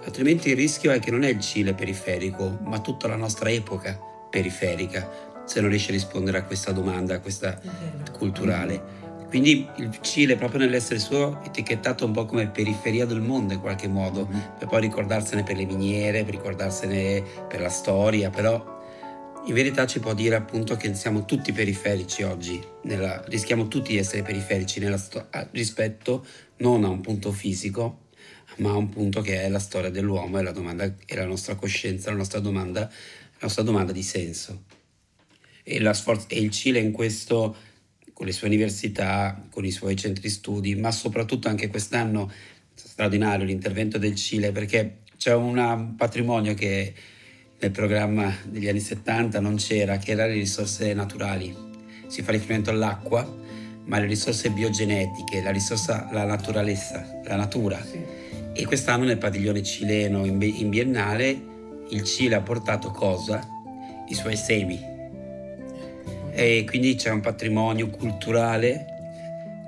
Altrimenti 0.04 0.50
il 0.50 0.56
rischio 0.56 0.92
è 0.92 1.00
che 1.00 1.12
non 1.12 1.24
è 1.24 1.30
il 1.30 1.40
Cile 1.40 1.74
periferico, 1.74 2.60
ma 2.64 2.80
tutta 2.80 3.08
la 3.08 3.16
nostra 3.16 3.50
epoca 3.50 4.00
periferica, 4.30 5.44
se 5.46 5.62
non 5.62 5.70
riesce 5.70 5.90
a 5.90 5.94
rispondere 5.94 6.40
a 6.40 6.44
questa 6.44 6.72
domanda, 6.72 7.16
a 7.16 7.20
questa 7.20 7.60
culturale. 8.12 9.00
Quindi 9.28 9.66
il 9.78 9.98
Cile, 10.02 10.36
proprio 10.36 10.60
nell'essere 10.60 11.00
suo, 11.00 11.42
etichettato 11.46 12.06
un 12.06 12.12
po' 12.12 12.26
come 12.26 12.48
periferia 12.48 13.06
del 13.06 13.22
mondo 13.22 13.54
in 13.54 13.62
qualche 13.62 13.88
modo, 13.88 14.28
per 14.58 14.68
poi 14.68 14.82
ricordarsene 14.82 15.44
per 15.44 15.56
le 15.56 15.66
miniere, 15.66 16.24
per 16.24 16.34
ricordarsene 16.34 17.24
per 17.48 17.62
la 17.62 17.70
storia, 17.70 18.30
però 18.30 18.80
in 19.46 19.54
verità 19.54 19.88
ci 19.88 20.00
può 20.00 20.14
dire 20.14 20.36
appunto 20.36 20.76
che 20.76 20.94
siamo 20.94 21.26
tutti 21.26 21.52
periferici 21.52 22.24
oggi, 22.24 22.62
nella, 22.84 23.24
rischiamo 23.28 23.68
tutti 23.68 23.94
di 23.94 23.98
essere 23.98 24.22
periferici 24.22 24.82
sto- 24.98 25.28
rispetto 25.52 26.26
non 26.58 26.84
a 26.84 26.90
un 26.90 27.02
punto 27.02 27.32
fisico, 27.32 28.10
ma 28.58 28.72
a 28.72 28.76
un 28.76 28.90
punto 28.90 29.22
che 29.22 29.44
è 29.44 29.50
la 29.50 29.60
storia 29.60 29.90
dell'uomo 29.90 30.40
e 30.40 30.44
la, 30.44 30.52
domanda, 30.52 30.84
e 30.84 31.16
la 31.16 31.26
nostra 31.26 31.56
coscienza, 31.56 32.12
la 32.12 32.18
nostra 32.18 32.40
domanda, 32.40 32.82
la 32.82 33.40
nostra 33.40 33.64
domanda 33.64 33.92
di 33.92 34.04
senso. 34.04 34.64
E, 35.64 35.94
sforza, 35.94 36.28
e 36.30 36.40
il 36.40 36.52
Cile 36.52 36.80
in 36.80 36.92
questo, 36.92 37.56
con 38.14 38.26
le 38.26 38.32
sue 38.32 38.48
università, 38.48 39.48
con 39.50 39.66
i 39.66 39.72
suoi 39.72 39.96
centri 39.96 40.30
studi, 40.30 40.76
ma 40.76 40.92
soprattutto 40.92 41.48
anche 41.48 41.70
quest'anno, 41.70 42.32
straordinario 42.74 43.46
l'intervento 43.46 43.98
del 43.98 44.16
Cile, 44.16 44.52
perché 44.52 45.00
c'è 45.18 45.34
un 45.34 45.94
patrimonio 45.96 46.54
che 46.54 46.94
nel 47.60 47.72
programma 47.72 48.36
degli 48.44 48.68
anni 48.68 48.80
70 48.80 49.40
non 49.40 49.56
c'era, 49.56 49.98
che 49.98 50.12
era 50.12 50.26
le 50.26 50.34
risorse 50.34 50.94
naturali. 50.94 51.56
Si 52.08 52.24
fa 52.24 52.32
riferimento 52.32 52.72
all'acqua, 52.72 53.40
ma 53.86 54.00
le 54.00 54.08
risorse 54.08 54.50
biogenetiche, 54.50 55.42
la 55.42 55.52
risorsa, 55.52 56.10
la 56.12 56.26
naturalezza, 56.26 57.22
la 57.24 57.36
natura. 57.36 57.84
Sì 57.84 58.21
e 58.54 58.66
quest'anno 58.66 59.06
nel 59.06 59.18
padiglione 59.18 59.64
cileno 59.64 60.26
in, 60.26 60.70
biennale 60.70 61.50
il 61.90 62.04
Cile 62.04 62.36
ha 62.36 62.42
portato 62.42 62.92
cosa? 62.92 63.46
I 64.08 64.14
suoi 64.14 64.36
semi. 64.36 64.90
E 66.32 66.66
quindi 66.68 66.96
c'è 66.96 67.10
un 67.10 67.20
patrimonio 67.20 67.90
culturale 67.90 68.86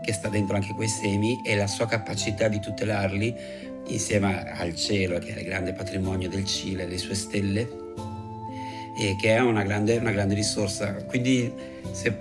che 0.01 0.13
sta 0.13 0.29
dentro 0.29 0.55
anche 0.55 0.73
quei 0.73 0.87
semi 0.87 1.41
e 1.45 1.55
la 1.55 1.67
sua 1.67 1.87
capacità 1.87 2.47
di 2.47 2.59
tutelarli 2.59 3.35
insieme 3.87 4.51
al 4.51 4.75
cielo, 4.75 5.19
che 5.19 5.33
è 5.33 5.39
il 5.39 5.45
grande 5.45 5.73
patrimonio 5.73 6.29
del 6.29 6.45
Cile, 6.45 6.85
le 6.85 6.97
sue 6.97 7.15
stelle, 7.15 7.67
e 8.97 9.15
che 9.19 9.35
è 9.35 9.39
una 9.39 9.63
grande, 9.63 9.97
una 9.97 10.11
grande 10.11 10.35
risorsa. 10.35 10.93
Quindi 11.05 11.51
se, 11.91 12.15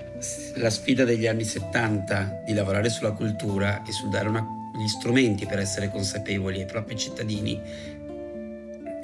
la 0.57 0.71
sfida 0.71 1.05
degli 1.05 1.27
anni 1.27 1.45
70 1.45 2.43
di 2.45 2.55
lavorare 2.55 2.89
sulla 2.89 3.13
cultura 3.13 3.83
e 3.85 3.93
sul 3.93 4.11
dare 4.11 4.29
una 4.29 4.62
gli 4.83 4.89
strumenti 4.89 5.47
per 5.47 5.61
essere 5.61 5.89
consapevoli 5.89 6.61
ai 6.61 6.67
propri 6.67 6.97
cittadini, 6.97 7.61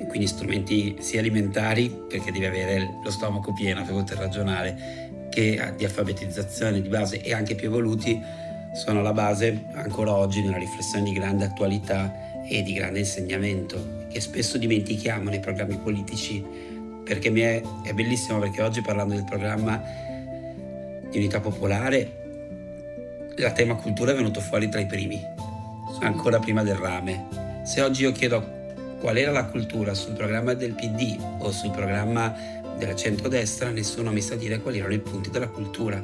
quindi 0.09 0.27
strumenti 0.27 0.97
sia 1.01 1.21
alimentari, 1.21 1.89
perché 2.09 2.33
devi 2.33 2.47
avere 2.47 2.99
lo 3.03 3.11
stomaco 3.11 3.53
pieno 3.53 3.85
per 3.85 3.95
poter 3.95 4.19
ragionare, 4.19 5.27
che 5.31 5.75
di 5.77 5.85
alfabetizzazione 5.85 6.81
di 6.81 6.89
base 6.89 7.21
e 7.23 7.33
anche 7.33 7.55
più 7.55 7.69
evoluti 7.69 8.21
sono 8.75 9.03
la 9.03 9.13
base 9.13 9.67
ancora 9.75 10.15
oggi 10.15 10.41
di 10.41 10.49
una 10.49 10.59
riflessione 10.59 11.05
di 11.05 11.13
grande 11.13 11.45
attualità 11.45 12.43
e 12.49 12.63
di 12.63 12.73
grande 12.73 13.01
insegnamento 13.01 14.07
che 14.09 14.21
spesso 14.21 14.59
dimentichiamo 14.59 15.31
nei 15.31 15.41
programmi 15.41 15.77
politici. 15.77 16.45
Perché 17.05 17.33
è, 17.33 17.63
è 17.85 17.93
bellissimo 17.93 18.39
perché 18.39 18.63
oggi 18.63 18.83
parlando 18.83 19.15
del 19.15 19.25
programma 19.25 19.83
di 21.11 21.17
unità 21.19 21.41
popolare 21.41 22.27
la 23.37 23.53
tema 23.53 23.75
cultura 23.77 24.13
è 24.13 24.15
venuto 24.15 24.41
fuori 24.41 24.69
tra 24.69 24.81
i 24.81 24.87
primi 24.87 25.48
ancora 26.01 26.39
prima 26.39 26.63
del 26.63 26.77
rame 26.77 27.47
se 27.69 27.83
oggi 27.83 28.05
io 28.05 28.13
chiedo 28.13 28.43
qual 28.99 29.19
era 29.19 29.31
la 29.31 29.45
cultura 29.45 29.93
sul 29.93 30.15
programma 30.15 30.55
del 30.55 30.73
PD 30.73 31.19
o 31.41 31.51
sul 31.51 31.71
programma 31.71 32.35
della 32.79 32.95
centrodestra, 32.95 33.69
nessuno 33.69 34.11
mi 34.11 34.23
sa 34.23 34.37
dire 34.37 34.59
quali 34.61 34.79
erano 34.79 34.95
i 34.95 35.01
punti 35.01 35.29
della 35.29 35.49
cultura. 35.49 36.03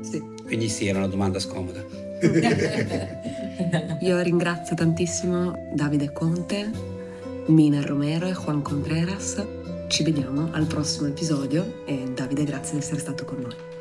Sì. 0.00 0.24
Quindi 0.42 0.70
sì, 0.70 0.86
era 0.86 1.00
una 1.00 1.08
domanda 1.08 1.38
scomoda. 1.38 1.84
Io 4.00 4.22
ringrazio 4.22 4.74
tantissimo 4.74 5.68
Davide 5.74 6.10
Conte, 6.10 6.70
Mina 7.48 7.82
Romero 7.82 8.26
e 8.26 8.32
Juan 8.32 8.62
Contreras. 8.62 9.44
Ci 9.88 10.02
vediamo 10.02 10.48
al 10.52 10.64
prossimo 10.64 11.08
episodio 11.08 11.82
e 11.84 12.10
Davide 12.14 12.44
grazie 12.44 12.72
di 12.72 12.78
essere 12.78 13.00
stato 13.00 13.26
con 13.26 13.40
noi. 13.42 13.77